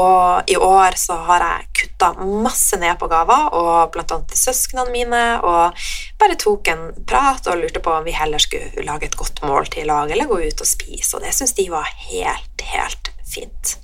Og 0.00 0.50
i 0.50 0.56
år 0.56 0.98
så 1.00 1.18
har 1.28 1.46
jeg 1.46 1.73
kutta 1.94 2.24
masse 2.24 2.76
ned 2.76 2.98
på 2.98 3.08
gaver, 3.08 3.54
og 3.54 3.96
annet 3.96 4.28
til 4.28 4.38
søsknene 4.38 4.90
mine, 4.90 5.40
og 5.42 5.72
bare 6.18 6.36
tok 6.36 6.68
en 6.68 6.92
prat 7.06 7.46
og 7.46 7.58
lurte 7.58 7.80
på 7.80 7.90
om 7.92 8.04
vi 8.04 8.12
heller 8.12 8.38
skulle 8.38 8.84
lage 8.84 9.06
et 9.06 9.16
godt 9.16 9.42
måltid 9.42 9.82
i 9.82 9.86
lag 9.86 10.10
eller 10.10 10.26
gå 10.26 10.40
ut 10.40 10.60
og 10.60 10.66
spise, 10.66 11.16
og 11.16 11.22
det 11.22 11.34
syns 11.34 11.54
de 11.54 11.70
var 11.70 11.88
helt, 12.10 12.60
helt 12.62 13.12
fint. 13.26 13.78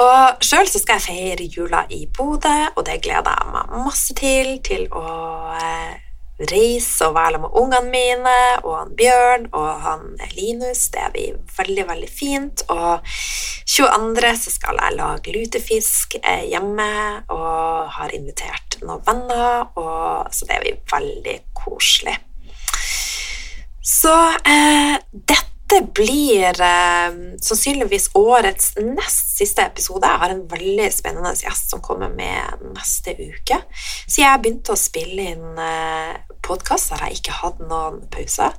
Og 0.00 0.44
sjøl 0.44 0.68
skal 0.70 0.96
jeg 0.96 1.02
feire 1.02 1.48
jula 1.50 1.84
i 1.90 2.06
Bodø, 2.06 2.70
og 2.76 2.86
det 2.86 3.02
gleder 3.02 3.34
jeg 3.36 3.50
meg 3.52 3.72
masse 3.84 4.14
til. 4.14 4.60
Til 4.64 4.86
å 4.94 5.02
eh, 5.58 5.98
reise 6.50 7.08
og 7.08 7.14
være 7.16 7.40
med 7.42 7.56
ungene 7.60 7.90
mine 7.92 8.36
og 8.62 8.72
han 8.78 8.94
Bjørn 8.96 9.46
og 9.52 9.68
han 9.84 10.06
Linus. 10.36 10.88
Det 10.94 11.10
blir 11.14 11.36
veldig, 11.58 11.86
veldig 11.90 12.10
fint. 12.10 12.64
Og 12.72 13.04
22. 13.66 14.32
så 14.44 14.54
skal 14.54 14.80
jeg 14.82 14.98
lage 14.98 15.36
lutefisk 15.36 16.16
eh, 16.22 16.46
hjemme 16.50 16.90
og 17.28 17.92
har 17.98 18.16
invitert 18.16 18.80
noen 18.82 19.04
venner, 19.06 19.68
og, 19.76 20.32
så 20.32 20.48
det 20.48 20.60
blir 20.64 20.80
veldig 20.90 21.36
koselig. 21.56 22.16
Så 23.84 24.14
eh, 24.46 24.96
dette 25.12 25.49
dette 25.70 25.92
blir 25.94 26.60
eh, 26.60 27.12
sannsynligvis 27.42 28.10
årets 28.18 28.72
nest 28.76 29.36
siste 29.38 29.62
episode. 29.62 30.06
Jeg 30.06 30.22
har 30.22 30.34
en 30.34 30.42
veldig 30.50 30.88
spennende 30.92 31.32
gjest 31.38 31.70
som 31.70 31.82
kommer 31.84 32.10
med 32.14 32.64
neste 32.74 33.14
uke. 33.14 33.60
Så 34.06 34.22
jeg 34.24 34.42
begynte 34.42 34.74
å 34.74 34.80
spille 34.80 35.30
inn 35.34 35.60
eh, 35.62 36.16
podkast 36.42 36.94
der 36.94 37.06
jeg 37.06 37.20
ikke 37.20 37.38
hadde 37.38 37.68
noen 37.70 38.02
pause. 38.10 38.50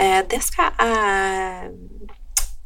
Eh, 0.00 0.20
det 0.30 0.40
skal 0.44 0.72
jeg 0.80 1.74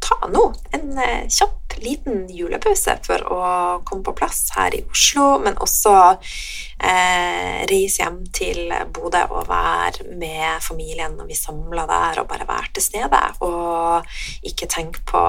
ta 0.04 0.30
nå. 0.30 0.44
En 0.78 1.02
eh, 1.02 1.26
kjapp 1.32 1.67
liten 1.84 2.26
julepause 2.32 2.96
for 3.06 3.24
å 3.32 3.42
komme 3.86 4.04
på 4.06 4.14
plass 4.18 4.46
her 4.56 4.74
i 4.76 4.82
Oslo, 4.88 5.26
men 5.42 5.58
også 5.62 5.94
eh, 6.12 7.64
reise 7.70 8.02
hjem 8.02 8.20
til 8.34 8.72
Bodø 8.94 9.24
og 9.30 9.48
være 9.50 10.08
med 10.18 10.62
familien 10.64 11.16
når 11.18 11.30
vi 11.30 11.38
samler 11.38 11.88
der, 11.90 12.22
og 12.22 12.30
bare 12.30 12.48
være 12.48 12.72
til 12.76 12.86
stede. 12.88 13.22
Og 13.46 14.48
ikke 14.50 14.70
tenke 14.70 15.04
på 15.08 15.22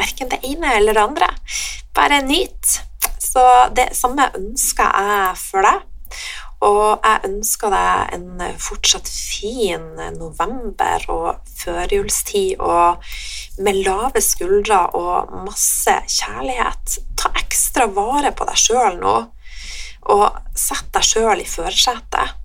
verken 0.00 0.30
det 0.32 0.42
ene 0.48 0.76
eller 0.78 0.96
det 0.96 1.06
andre. 1.08 1.30
Bare 1.94 2.22
nyt. 2.26 2.80
Så 3.20 3.44
det 3.76 3.90
samme 3.96 4.30
ønsker 4.36 4.90
jeg 4.90 5.40
for 5.40 5.66
deg. 5.66 5.86
Og 6.60 7.00
jeg 7.00 7.24
ønsker 7.24 7.72
deg 7.72 8.10
en 8.16 8.56
fortsatt 8.60 9.08
fin 9.08 9.86
november 10.18 11.06
og 11.08 11.52
førjulstid 11.56 12.60
og 12.60 13.00
med 13.64 13.80
lave 13.86 14.20
skuldre 14.24 14.82
og 14.98 15.32
masse 15.46 15.94
kjærlighet. 16.18 16.98
Ta 17.16 17.32
ekstra 17.40 17.88
vare 17.96 18.34
på 18.36 18.44
deg 18.50 18.60
sjøl 18.60 19.00
nå, 19.00 19.16
og 20.12 20.26
sett 20.56 20.92
deg 20.92 21.08
sjøl 21.08 21.40
i 21.40 21.48
førersetet. 21.48 22.36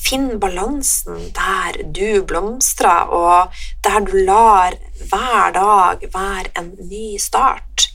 Finn 0.00 0.38
balansen 0.40 1.28
der 1.36 1.82
du 1.84 2.22
blomstrer, 2.24 3.12
og 3.12 3.52
der 3.84 4.00
du 4.08 4.16
lar 4.24 4.76
hver 5.10 5.52
dag 5.52 6.08
være 6.14 6.54
en 6.56 6.72
ny 6.88 7.18
start 7.20 7.89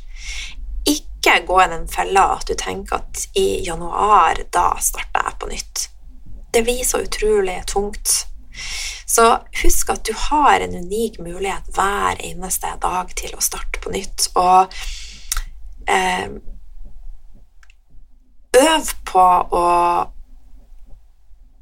ikke 1.26 1.48
gå 1.48 1.58
i 1.64 1.68
den 1.72 1.88
fella 1.90 2.28
at 2.36 2.48
du 2.48 2.54
tenker 2.60 3.02
at 3.02 3.26
i 3.34 3.64
januar, 3.66 4.40
da 4.54 4.76
starter 4.82 5.26
jeg 5.26 5.38
på 5.42 5.50
nytt. 5.50 5.86
Det 6.54 6.64
blir 6.64 6.84
så 6.86 7.02
utrolig 7.04 7.58
tungt. 7.68 8.28
Så 9.06 9.26
husk 9.64 9.90
at 9.90 10.06
du 10.06 10.14
har 10.18 10.60
en 10.60 10.76
unik 10.76 11.20
mulighet 11.20 11.68
hver 11.76 12.22
eneste 12.24 12.72
dag 12.82 13.12
til 13.18 13.34
å 13.36 13.44
starte 13.44 13.82
på 13.84 13.92
nytt. 13.94 14.30
Og 14.40 14.76
eh, 15.92 16.30
øv 18.62 18.92
på 19.12 19.26
å, 19.60 19.66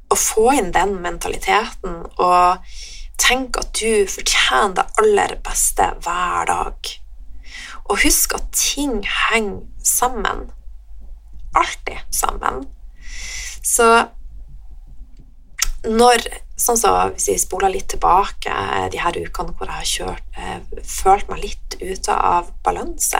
å 0.09 0.19
få 0.19 0.49
inn 0.59 0.71
den 0.75 0.99
mentaliteten 1.01 2.03
og 2.21 2.75
tenk 3.21 3.57
at 3.61 3.73
du 3.79 4.05
fortjener 4.09 4.75
det 4.77 4.89
aller 5.01 5.39
beste 5.45 5.89
hver 6.03 6.49
dag. 6.49 6.93
Og 7.85 8.03
husk 8.03 8.33
at 8.33 8.43
ting 8.51 9.05
henger 9.31 9.59
sammen. 9.83 10.51
Alltid 11.55 11.97
sammen. 12.11 12.67
Så 13.63 14.07
når 15.83 16.17
Sånn 16.63 16.79
så 16.79 16.91
hvis 17.11 17.27
vi 17.27 17.35
spoler 17.41 17.73
litt 17.73 17.89
tilbake 17.91 18.53
de 18.93 18.99
her 19.01 19.17
ukene 19.19 19.51
hvor 19.57 19.67
jeg 19.67 19.79
har 19.81 19.89
kjørt, 19.89 20.27
eh, 20.39 20.83
følt 20.87 21.27
meg 21.31 21.43
litt 21.43 21.75
ute 21.81 22.15
av 22.15 22.53
balanse, 22.63 23.19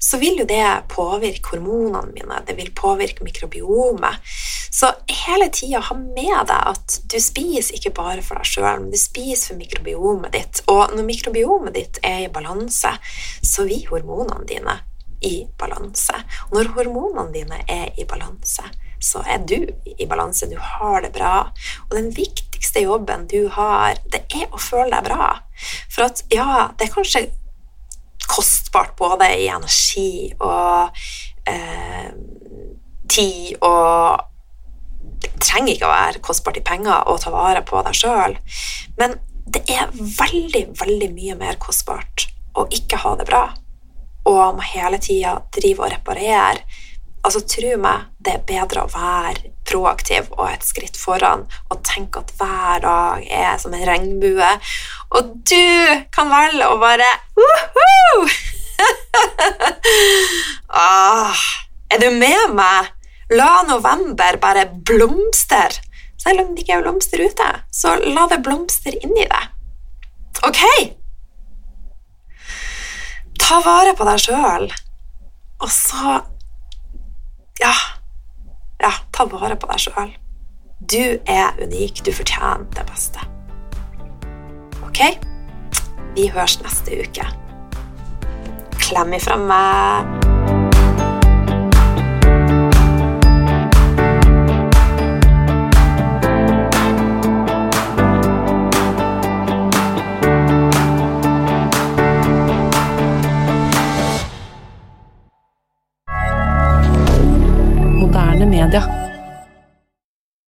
så 0.00 0.20
vil 0.22 0.40
jo 0.40 0.46
det 0.48 0.64
påvirke 0.88 1.52
hormonene 1.52 2.14
mine, 2.14 2.40
det 2.46 2.56
vil 2.56 2.72
påvirke 2.72 3.26
mikrobiomet. 3.26 4.24
Så 4.72 4.92
hele 5.26 5.50
tida 5.52 5.82
ha 5.84 5.96
med 5.98 6.46
deg 6.48 6.68
at 6.72 7.00
du 7.10 7.18
spiser 7.20 7.76
ikke 7.76 7.92
bare 8.00 8.24
for 8.24 8.40
deg 8.40 8.48
sjøl, 8.48 8.84
men 8.84 8.92
du 8.94 9.00
spiser 9.00 9.52
for 9.52 9.60
mikrobiomet 9.60 10.32
ditt. 10.36 10.62
Og 10.72 10.94
når 10.94 11.08
mikrobiomet 11.08 11.76
ditt 11.76 12.00
er 12.06 12.24
i 12.24 12.32
balanse, 12.32 12.94
så 13.44 13.66
vil 13.68 13.84
hormonene 13.90 14.46
dine 14.48 14.78
i 15.26 15.42
balanse. 15.60 16.16
Og 16.48 16.56
når 16.56 16.72
hormonene 16.78 17.34
dine 17.34 17.60
er 17.68 17.90
i 18.00 18.06
balanse, 18.08 18.64
så 19.00 19.22
er 19.26 19.42
du 19.48 19.58
i 19.96 20.06
balanse. 20.08 20.48
Du 20.50 20.58
har 20.60 21.00
det 21.04 21.12
bra. 21.14 21.50
Og 21.88 21.96
den 21.96 22.10
viktigste 22.14 22.84
jobben 22.84 23.26
du 23.30 23.48
har, 23.54 24.00
det 24.12 24.24
er 24.36 24.48
å 24.50 24.60
føle 24.60 24.90
deg 24.94 25.08
bra. 25.08 25.30
For 25.92 26.08
at 26.08 26.24
ja, 26.32 26.70
det 26.76 26.88
er 26.88 26.94
kanskje 26.94 27.26
kostbart 28.30 28.94
både 28.98 29.26
i 29.40 29.48
energi 29.50 30.30
og 30.38 31.00
eh, 31.50 32.10
tid 33.10 33.56
og 33.66 34.26
Det 35.20 35.32
trenger 35.42 35.74
ikke 35.74 35.88
å 35.88 35.92
være 35.92 36.20
kostbart 36.24 36.56
i 36.56 36.64
penger 36.64 37.08
å 37.10 37.16
ta 37.20 37.32
vare 37.32 37.60
på 37.66 37.80
deg 37.84 37.96
sjøl, 37.96 38.36
men 38.96 39.18
det 39.44 39.60
er 39.68 39.90
veldig, 39.92 40.62
veldig 40.78 41.08
mye 41.12 41.36
mer 41.36 41.58
kostbart 41.60 42.24
å 42.56 42.64
ikke 42.72 43.02
ha 43.02 43.12
det 43.20 43.26
bra 43.28 43.42
og 44.30 44.56
må 44.56 44.64
hele 44.64 45.00
tida 45.02 45.34
drive 45.54 45.84
og 45.84 45.92
reparere 45.92 46.64
Altså, 47.20 47.42
tro 47.44 47.74
meg, 47.80 48.06
det 48.24 48.32
er 48.32 48.44
bedre 48.48 48.86
å 48.86 48.92
være 48.92 49.50
proaktiv 49.68 50.30
og 50.38 50.46
et 50.48 50.64
skritt 50.66 50.96
foran 50.98 51.44
og 51.70 51.82
tenke 51.86 52.22
at 52.22 52.32
hver 52.38 52.80
dag 52.82 53.26
er 53.28 53.58
som 53.60 53.74
en 53.76 53.84
regnbue, 53.86 54.48
og 55.14 55.34
du 55.46 56.00
kan 56.14 56.32
velge 56.32 56.66
å 56.66 56.78
bare 56.80 57.06
Woohoo! 57.36 58.24
ah, 60.80 61.44
er 61.92 62.02
du 62.02 62.08
med 62.16 62.56
meg? 62.56 62.90
La 63.30 63.60
november 63.68 64.40
bare 64.42 64.64
blomstre. 64.88 65.68
Selv 66.18 66.42
om 66.42 66.54
det 66.54 66.64
ikke 66.64 66.80
er 66.80 66.82
blomster 66.82 67.22
ute, 67.22 67.50
så 67.72 67.94
la 68.00 68.26
det 68.32 68.40
blomstre 68.44 68.96
inni 68.98 69.28
deg. 69.28 69.44
Ok? 70.48 70.64
Ta 73.40 73.60
vare 73.64 73.94
på 73.96 74.08
deg 74.08 74.24
sjøl, 74.24 74.66
og 75.60 75.70
så 75.72 76.18
ja, 77.60 77.72
ja, 78.80 78.92
ta 79.12 79.26
vare 79.28 79.56
på 79.60 79.68
deg 79.70 79.84
sjøl. 79.84 80.14
Du 80.80 81.20
er 81.28 81.58
unik. 81.60 82.00
Du 82.06 82.12
fortjener 82.16 82.64
det 82.76 82.86
beste. 82.88 83.20
Ok? 84.86 85.02
Vi 86.16 86.30
høres 86.32 86.56
neste 86.64 87.02
uke. 87.04 87.26
Klem 88.80 89.12
ifra 89.20 89.36
meg. 89.36 90.39